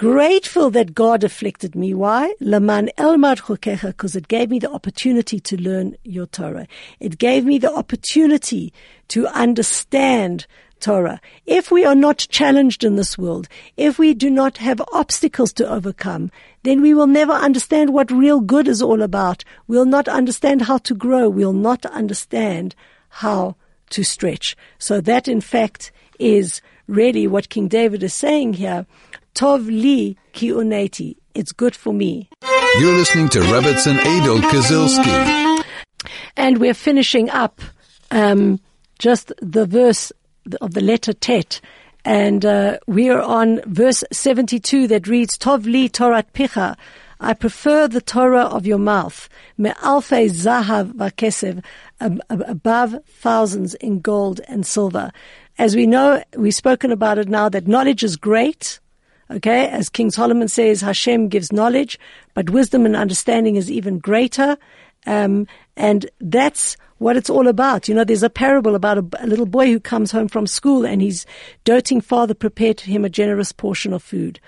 grateful 0.02 0.68
that 0.68 0.96
God 0.96 1.22
afflicted 1.22 1.76
me. 1.76 1.94
Why? 1.94 2.34
Laman 2.40 2.90
elmad 2.98 3.42
chukecha, 3.42 3.86
because 3.86 4.16
it 4.16 4.26
gave 4.26 4.50
me 4.50 4.58
the 4.58 4.68
opportunity 4.68 5.38
to 5.38 5.56
learn 5.56 5.96
your 6.02 6.26
Torah. 6.26 6.66
It 6.98 7.18
gave 7.18 7.44
me 7.44 7.58
the 7.58 7.72
opportunity 7.72 8.72
to 9.14 9.28
understand 9.28 10.48
Torah. 10.80 11.20
If 11.46 11.70
we 11.70 11.84
are 11.84 11.94
not 11.94 12.18
challenged 12.18 12.82
in 12.82 12.96
this 12.96 13.16
world, 13.16 13.46
if 13.76 13.96
we 13.96 14.12
do 14.12 14.28
not 14.28 14.56
have 14.56 14.82
obstacles 14.92 15.52
to 15.52 15.70
overcome, 15.70 16.32
then 16.64 16.82
we 16.82 16.94
will 16.94 17.06
never 17.06 17.32
understand 17.32 17.94
what 17.94 18.10
real 18.10 18.40
good 18.40 18.66
is 18.66 18.82
all 18.82 19.02
about. 19.02 19.44
We'll 19.68 19.84
not 19.84 20.08
understand 20.08 20.62
how 20.62 20.78
to 20.78 20.96
grow. 20.96 21.28
We'll 21.28 21.52
not 21.52 21.86
understand 21.86 22.74
how 23.08 23.54
to 23.90 24.02
stretch. 24.02 24.56
So 24.80 25.00
that 25.00 25.28
in 25.28 25.40
fact 25.40 25.92
is 26.18 26.60
really 26.88 27.28
what 27.28 27.48
King 27.48 27.68
David 27.68 28.02
is 28.02 28.14
saying 28.14 28.54
here. 28.54 28.84
Tov 29.34 29.66
li 29.66 30.16
ki 30.32 30.50
uneti. 30.50 31.16
It's 31.34 31.52
good 31.52 31.74
for 31.74 31.92
me. 31.92 32.28
You're 32.78 32.94
listening 32.94 33.28
to 33.30 33.40
Rebbitzin 33.40 33.98
Adel 33.98 34.38
Kazilski. 34.50 35.64
And 36.36 36.58
we're 36.58 36.74
finishing 36.74 37.30
up 37.30 37.60
um, 38.10 38.60
just 38.98 39.32
the 39.40 39.66
verse 39.66 40.12
of 40.60 40.74
the 40.74 40.80
letter 40.80 41.12
Tet. 41.12 41.60
And 42.04 42.44
uh, 42.44 42.78
we 42.86 43.10
are 43.10 43.20
on 43.20 43.60
verse 43.66 44.04
72 44.12 44.88
that 44.88 45.06
reads, 45.06 45.38
Tov 45.38 45.64
li 45.64 45.88
Torat 45.88 46.32
picha. 46.32 46.76
I 47.20 47.34
prefer 47.34 47.86
the 47.86 48.00
Torah 48.00 48.46
of 48.46 48.66
your 48.66 48.78
mouth, 48.78 49.28
me'alfei 49.56 50.28
zahav 50.28 50.92
vakesev, 50.94 51.62
above 52.28 52.96
thousands 53.06 53.74
in 53.74 54.00
gold 54.00 54.40
and 54.48 54.66
silver. 54.66 55.12
As 55.56 55.76
we 55.76 55.86
know, 55.86 56.24
we've 56.36 56.54
spoken 56.54 56.90
about 56.90 57.18
it 57.18 57.28
now 57.28 57.48
that 57.48 57.68
knowledge 57.68 58.02
is 58.02 58.16
great. 58.16 58.80
Okay, 59.32 59.68
as 59.68 59.88
King 59.88 60.10
Solomon 60.10 60.48
says, 60.48 60.82
Hashem 60.82 61.28
gives 61.28 61.52
knowledge, 61.52 61.98
but 62.34 62.50
wisdom 62.50 62.84
and 62.84 62.94
understanding 62.94 63.56
is 63.56 63.70
even 63.70 63.98
greater. 63.98 64.58
Um, 65.06 65.46
and 65.76 66.08
that's 66.20 66.76
what 66.98 67.16
it's 67.16 67.30
all 67.30 67.48
about. 67.48 67.88
You 67.88 67.94
know, 67.94 68.04
there's 68.04 68.22
a 68.22 68.30
parable 68.30 68.74
about 68.74 68.98
a, 68.98 69.06
a, 69.20 69.26
little 69.26 69.46
boy 69.46 69.66
who 69.66 69.80
comes 69.80 70.12
home 70.12 70.28
from 70.28 70.46
school 70.46 70.86
and 70.86 71.02
his 71.02 71.26
doting 71.64 72.00
father 72.00 72.34
prepared 72.34 72.80
him 72.80 73.04
a 73.04 73.10
generous 73.10 73.52
portion 73.52 73.92
of 73.92 74.02
food. 74.02 74.38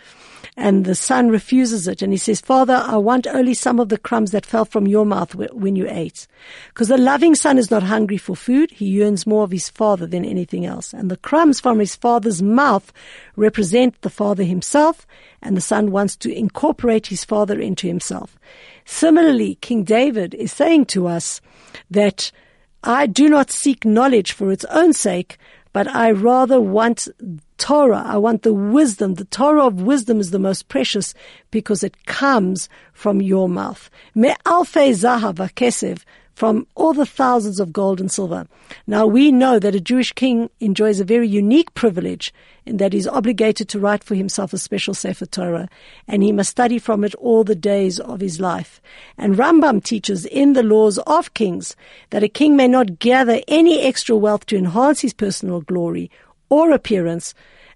And 0.57 0.85
the 0.85 0.95
son 0.95 1.29
refuses 1.29 1.89
it 1.89 2.03
and 2.03 2.13
he 2.13 2.19
says, 2.19 2.41
Father, 2.41 2.83
I 2.87 2.97
want 2.97 3.27
only 3.27 3.55
some 3.55 3.81
of 3.81 3.89
the 3.89 3.99
crumbs 3.99 4.31
that 4.33 4.47
fell 4.47 4.65
from 4.65 4.87
your 4.87 5.07
mouth 5.07 5.35
when 5.35 5.77
you 5.77 5.87
ate. 5.89 6.27
Because 6.69 6.89
the 6.89 6.99
loving 6.99 7.35
son 7.35 7.59
is 7.59 7.71
not 7.71 7.83
hungry 7.83 8.19
for 8.19 8.37
food. 8.37 8.71
He 8.71 8.87
yearns 8.87 9.27
more 9.27 9.45
of 9.45 9.51
his 9.51 9.69
father 9.69 10.07
than 10.07 10.25
anything 10.25 10.67
else. 10.67 10.93
And 10.93 11.11
the 11.11 11.17
crumbs 11.17 11.61
from 11.61 11.79
his 11.79 11.97
father's 11.97 12.43
mouth 12.43 12.93
represent 13.37 14.01
the 14.03 14.11
father 14.11 14.45
himself 14.45 15.07
and 15.45 15.57
the 15.57 15.61
son 15.61 15.91
wants 15.91 16.17
to 16.17 16.33
incorporate 16.33 17.09
his 17.09 17.25
father 17.25 17.61
into 17.61 17.87
himself. 17.87 18.39
Similarly, 18.85 19.57
King 19.57 19.85
David 19.85 20.35
is 20.35 20.53
saying 20.53 20.87
to 20.87 21.07
us 21.07 21.41
that 21.91 22.33
I 22.83 23.07
do 23.07 23.29
not 23.29 23.51
seek 23.51 23.85
knowledge 23.85 24.33
for 24.33 24.51
its 24.51 24.65
own 24.67 24.93
sake, 24.93 25.39
but 25.73 25.89
I 25.89 26.11
rather 26.11 26.61
want 26.61 27.09
Torah. 27.59 28.03
I 28.05 28.17
want 28.17 28.43
the 28.43 28.55
wisdom. 28.55 29.15
The 29.15 29.25
Torah 29.27 29.67
of 29.67 29.83
wisdom 29.83 30.21
is 30.21 30.31
the 30.31 30.39
most 30.39 30.69
precious 30.69 31.15
because 31.51 31.83
it 31.83 32.07
comes 32.07 32.69
from 32.93 33.23
your 33.23 33.49
mouth. 33.49 33.91
Me'alfei 34.15 34.91
zahav 34.91 35.37
kesev 35.55 36.05
from 36.35 36.67
all 36.75 36.93
the 36.93 37.07
thousands 37.07 37.61
of 37.61 37.73
gold 37.73 38.01
and 38.01 38.11
silver. 38.11 38.47
Now 38.87 39.07
we 39.07 39.31
know 39.31 39.59
that 39.59 39.75
a 39.75 39.81
Jewish 39.81 40.13
king 40.13 40.51
enjoys 40.61 40.99
a 40.99 41.05
very 41.05 41.29
unique 41.29 41.73
privilege 41.75 42.35
in 42.67 42.79
that 42.79 42.93
he's 42.93 43.07
obligated 43.07 43.69
to 43.69 43.79
write 43.79 44.03
for 44.03 44.15
himself 44.15 44.53
a 44.53 44.59
special 44.59 44.95
Sefer 44.95 45.27
Torah, 45.27 45.69
and 46.09 46.23
he 46.23 46.33
must 46.33 46.51
study 46.51 46.79
from 46.79 47.05
it 47.05 47.15
all 47.17 47.45
the 47.45 47.55
days 47.55 48.01
of 48.01 48.21
his 48.21 48.41
life. 48.41 48.81
And 49.17 49.37
Rambam 49.37 49.85
teaches 49.85 50.25
in 50.27 50.55
the 50.55 50.63
laws 50.63 50.99
of 50.99 51.35
kings 51.35 51.77
that 52.11 52.23
a 52.23 52.29
king 52.29 52.57
may 52.57 52.69
not 52.69 52.99
gather 52.99 53.41
any 53.47 53.83
extra 53.83 54.17
wealth 54.17 54.47
to 54.47 54.57
enhance 54.57 55.01
his 55.01 55.13
personal 55.13 55.61
glory 55.61 56.11
or 56.49 56.71
appearance, 56.71 57.35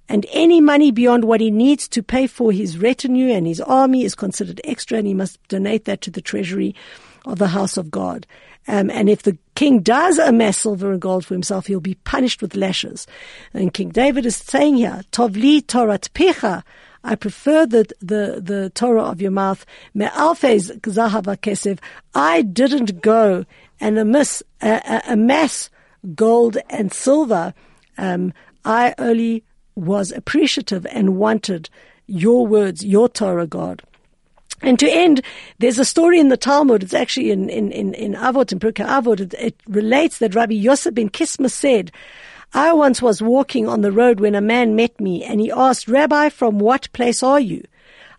and 0.09 0.25
any 0.33 0.61
money 0.61 0.91
beyond 0.91 1.25
what 1.25 1.41
he 1.41 1.51
needs 1.51 1.87
to 1.89 2.03
pay 2.03 2.27
for 2.27 2.51
his 2.51 2.79
retinue 2.79 3.31
and 3.31 3.47
his 3.47 3.61
army 3.61 4.05
is 4.05 4.15
considered 4.15 4.61
extra, 4.65 4.99
and 4.99 5.07
he 5.07 5.15
must 5.15 5.47
donate 5.49 5.85
that 5.85 6.01
to 6.03 6.11
the 6.11 6.23
treasury 6.23 6.75
of 7.27 7.39
the 7.39 7.49
house 7.49 7.77
of 7.77 7.91
God. 7.91 8.27
Um, 8.67 8.91
and 8.91 9.09
if 9.09 9.23
the 9.23 9.37
king 9.55 9.81
does 9.81 10.19
amass 10.19 10.59
silver 10.59 10.93
and 10.93 11.01
gold 11.01 11.25
for 11.25 11.35
himself, 11.35 11.67
he'll 11.67 11.81
be 11.81 11.95
punished 11.95 12.43
with 12.43 12.55
lashes. 12.55 13.07
And 13.55 13.73
King 13.73 13.89
David 13.89 14.27
is 14.27 14.37
saying 14.37 14.77
here, 14.77 15.03
Tovli 15.11 15.63
Torat 15.63 16.11
Pecha, 16.11 16.63
I 17.03 17.15
prefer 17.15 17.65
the, 17.65 17.89
the, 18.01 18.41
the 18.43 18.71
Torah 18.75 19.05
of 19.05 19.23
your 19.23 19.31
mouth. 19.31 19.65
Me'alfez 19.95 20.81
zahava 20.81 21.39
kesev. 21.39 21.79
I 22.15 22.43
didn't 22.43 23.01
go 23.01 23.47
and 23.81 23.99
amass, 23.99 24.43
uh, 24.61 25.01
amass 25.07 25.71
gold 26.15 26.59
and 26.69 26.93
silver. 26.93 27.55
Um, 27.97 28.35
I 28.69 28.95
only 28.99 29.45
was 29.77 30.13
appreciative 30.13 30.87
and 30.93 31.17
wanted 31.17 31.71
your 32.07 32.47
words, 32.47 32.85
your 32.85 33.09
Torah, 33.09 33.47
God. 33.47 33.83
And 34.61 34.79
to 34.79 34.91
end, 34.91 35.23
there's 35.59 35.79
a 35.79 35.87
story 35.87 36.21
in 36.21 36.29
the 36.29 36.37
Talmud. 36.37 36.83
It's 36.83 36.93
actually 36.93 37.31
in 37.31 37.49
in 37.49 37.73
in, 37.73 37.95
in 37.95 38.13
Avot 38.15 38.53
in 38.53 38.59
Pirkei 38.59 38.87
Avot. 38.87 39.21
It, 39.21 39.35
it, 39.35 39.57
relates 39.67 40.19
that 40.19 40.35
Rabbi 40.35 40.53
Yosef 40.53 40.95
ben 40.95 41.09
Kisma 41.09 41.49
said, 41.49 41.91
"I 42.53 42.75
once 42.75 43.01
was 43.01 43.23
walking 43.23 43.67
on 43.69 43.81
the 43.81 43.93
road 43.93 44.21
when 44.21 44.35
a 44.35 44.43
man 44.43 44.77
met 44.77 45.01
me, 45.01 45.25
and 45.25 45.41
he 45.41 45.51
asked, 45.51 45.89
Rabbi, 45.89 46.29
from 46.29 46.59
what 46.59 46.93
place 46.93 47.23
are 47.23 47.41
you?" 47.41 47.65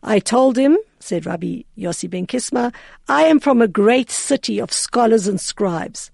I 0.01 0.17
told 0.17 0.57
him, 0.57 0.79
said 0.99 1.27
Rabbi 1.27 1.61
Yossi 1.77 2.09
ben 2.09 2.25
Kisma, 2.25 2.73
I 3.07 3.23
am 3.23 3.39
from 3.39 3.61
a 3.61 3.67
great 3.67 4.09
city 4.09 4.57
of 4.59 4.71
scholars 4.73 5.27
and 5.27 5.39
scribes. 5.39 6.09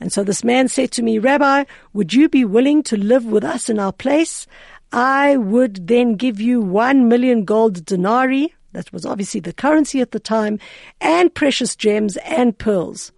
And 0.00 0.12
so 0.12 0.24
this 0.24 0.42
man 0.42 0.68
said 0.68 0.90
to 0.92 1.02
me, 1.02 1.18
Rabbi, 1.18 1.64
would 1.92 2.14
you 2.14 2.28
be 2.28 2.44
willing 2.44 2.82
to 2.84 2.96
live 2.96 3.26
with 3.26 3.44
us 3.44 3.68
in 3.68 3.78
our 3.78 3.92
place? 3.92 4.46
I 4.92 5.36
would 5.36 5.86
then 5.86 6.16
give 6.16 6.40
you 6.40 6.60
one 6.60 7.08
million 7.08 7.44
gold 7.44 7.84
denarii, 7.84 8.52
that 8.72 8.92
was 8.92 9.04
obviously 9.04 9.40
the 9.40 9.52
currency 9.52 10.00
at 10.00 10.12
the 10.12 10.20
time, 10.20 10.58
and 11.00 11.34
precious 11.34 11.76
gems 11.76 12.16
and 12.18 12.56
pearls. 12.56 13.12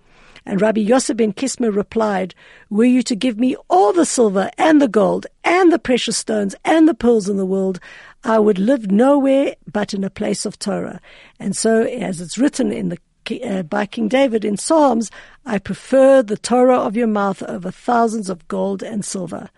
And 0.45 0.61
Rabbi 0.61 0.81
Yosef 0.81 1.17
ben 1.17 1.33
Kisma 1.33 1.71
replied, 1.71 2.35
Were 2.69 2.85
you 2.85 3.03
to 3.05 3.15
give 3.15 3.39
me 3.39 3.55
all 3.71 3.93
the 3.93 4.05
silver 4.05 4.51
and 4.59 4.83
the 4.83 4.89
gold 4.89 5.27
and 5.45 5.73
the 5.73 5.79
precious 5.79 6.17
stones 6.17 6.57
and 6.65 6.89
the 6.89 6.95
pearls 6.95 7.29
in 7.29 7.37
the 7.37 7.47
world, 7.47 7.79
I 8.25 8.39
would 8.39 8.59
live 8.59 8.91
nowhere 8.91 9.55
but 9.71 9.95
in 9.95 10.03
a 10.03 10.11
place 10.11 10.45
of 10.45 10.59
Torah. 10.59 11.01
And 11.39 11.57
so, 11.57 11.85
as 11.85 12.21
it's 12.21 12.39
written 12.39 12.73
in 12.73 12.89
the 12.89 12.99
Uh, 13.31 13.63
by 13.63 13.87
King 13.87 14.09
David 14.09 14.45
in 14.45 14.57
Psalms, 14.57 15.11
I 15.47 15.59
prefer 15.59 16.23
the 16.23 16.37
Torah 16.37 16.79
of 16.79 16.97
your 16.97 17.07
mouth 17.07 17.43
over 17.45 17.71
thousands 17.71 18.29
of 18.29 18.47
gold 18.49 18.83
and 18.83 19.05
silver. 19.05 19.51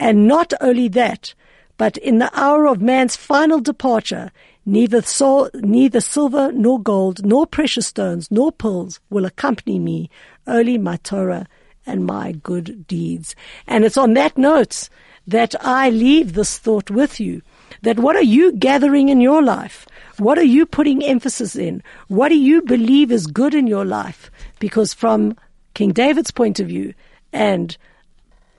And 0.00 0.26
not 0.26 0.52
only 0.60 0.88
that, 0.88 1.34
but 1.76 1.96
in 1.96 2.18
the 2.18 2.30
hour 2.38 2.66
of 2.66 2.82
man's 2.82 3.16
final 3.16 3.60
departure, 3.60 4.32
Neither, 4.68 5.00
soul, 5.00 5.48
neither 5.54 5.98
silver 5.98 6.52
nor 6.52 6.78
gold, 6.78 7.24
nor 7.24 7.46
precious 7.46 7.86
stones, 7.86 8.30
nor 8.30 8.52
pearls 8.52 9.00
will 9.08 9.24
accompany 9.24 9.78
me, 9.78 10.10
only 10.46 10.76
my 10.76 10.98
Torah 10.98 11.46
and 11.86 12.04
my 12.04 12.32
good 12.32 12.86
deeds. 12.86 13.34
And 13.66 13.82
it's 13.82 13.96
on 13.96 14.12
that 14.12 14.36
note 14.36 14.90
that 15.26 15.54
I 15.64 15.88
leave 15.88 16.34
this 16.34 16.58
thought 16.58 16.90
with 16.90 17.18
you. 17.18 17.40
That 17.82 17.98
what 17.98 18.16
are 18.16 18.22
you 18.22 18.52
gathering 18.52 19.08
in 19.08 19.20
your 19.20 19.42
life? 19.42 19.86
What 20.18 20.38
are 20.38 20.44
you 20.44 20.66
putting 20.66 21.04
emphasis 21.04 21.54
in? 21.54 21.82
What 22.08 22.30
do 22.30 22.36
you 22.36 22.62
believe 22.62 23.12
is 23.12 23.26
good 23.26 23.54
in 23.54 23.66
your 23.66 23.84
life? 23.84 24.30
Because 24.58 24.92
from 24.92 25.36
King 25.74 25.92
David's 25.92 26.30
point 26.30 26.58
of 26.58 26.66
view 26.68 26.94
and 27.32 27.76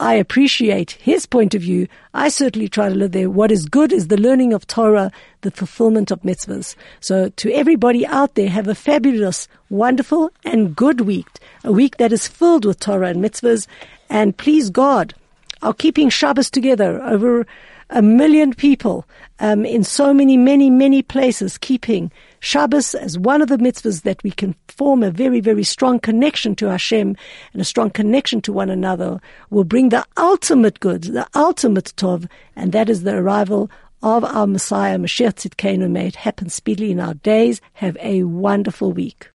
I 0.01 0.13
appreciate 0.13 0.91
his 0.91 1.26
point 1.26 1.53
of 1.53 1.61
view. 1.61 1.88
I 2.13 2.30
certainly 2.30 2.70
try 2.70 2.88
to 2.88 2.95
live 2.95 3.11
there. 3.11 3.30
What 3.30 3.51
is 3.51 3.65
good 3.65 3.91
is 3.91 4.07
the 4.07 4.15
learning 4.15 4.53
of 4.53 4.65
Torah, 4.65 5.11
the 5.41 5.51
fulfillment 5.51 6.09
of 6.09 6.22
mitzvahs. 6.22 6.76
So 7.01 7.28
to 7.28 7.51
everybody 7.51 8.07
out 8.07 8.36
there, 8.36 8.47
have 8.47 8.70
a 8.70 8.76
fabulous, 8.76 9.49
wonderful, 9.70 10.32
and 10.45 10.74
good 10.74 11.01
week. 11.01 11.28
A 11.65 11.74
week 11.74 11.97
that 11.97 12.13
is 12.13 12.30
filled 12.30 12.63
with 12.63 12.80
Torah 12.80 13.09
and 13.09 13.22
mitzvahs. 13.22 13.67
And 14.09 14.38
please 14.38 14.70
God, 14.70 15.13
are 15.61 15.74
keeping 15.74 16.09
Shabbos 16.09 16.49
together 16.49 17.03
over 17.03 17.45
a 17.90 18.02
million 18.02 18.54
people 18.54 19.06
um, 19.40 19.66
in 19.66 19.84
so 19.84 20.14
many, 20.14 20.38
many, 20.38 20.70
many 20.70 21.02
places 21.02 21.58
keeping 21.58 22.12
Shabbos 22.40 22.94
as 22.96 23.18
one 23.18 23.42
of 23.42 23.50
the 23.50 23.58
mitzvahs 23.58 24.04
that 24.04 24.22
we 24.24 24.32
can 24.32 24.56
form 24.68 25.04
a 25.04 25.12
very, 25.12 25.40
very 25.40 25.64
strong 25.64 26.00
connection 26.00 26.56
to 26.58 26.68
Hashem 26.68 27.18
and 27.54 27.62
a 27.62 27.66
strong 27.66 27.90
connection 27.90 28.42
to 28.42 28.54
one 28.54 28.70
another 28.70 29.20
will 29.50 29.64
bring 29.64 29.90
the 29.90 30.06
ultimate 30.18 30.80
good, 30.80 31.04
the 31.04 31.28
ultimate 31.36 31.94
tov, 31.98 32.30
and 32.56 32.72
that 32.72 32.90
is 32.90 33.04
the 33.04 33.16
arrival 33.16 33.70
of 34.02 34.24
our 34.24 34.48
Messiah, 34.48 34.98
Mashiach 34.98 35.36
Tzidkenu. 35.36 35.90
May 35.90 36.08
it 36.08 36.16
happen 36.16 36.50
speedily 36.50 36.92
in 36.92 37.00
our 37.00 37.16
days. 37.16 37.60
Have 37.74 37.98
a 38.00 38.24
wonderful 38.24 38.94
week. 38.94 39.28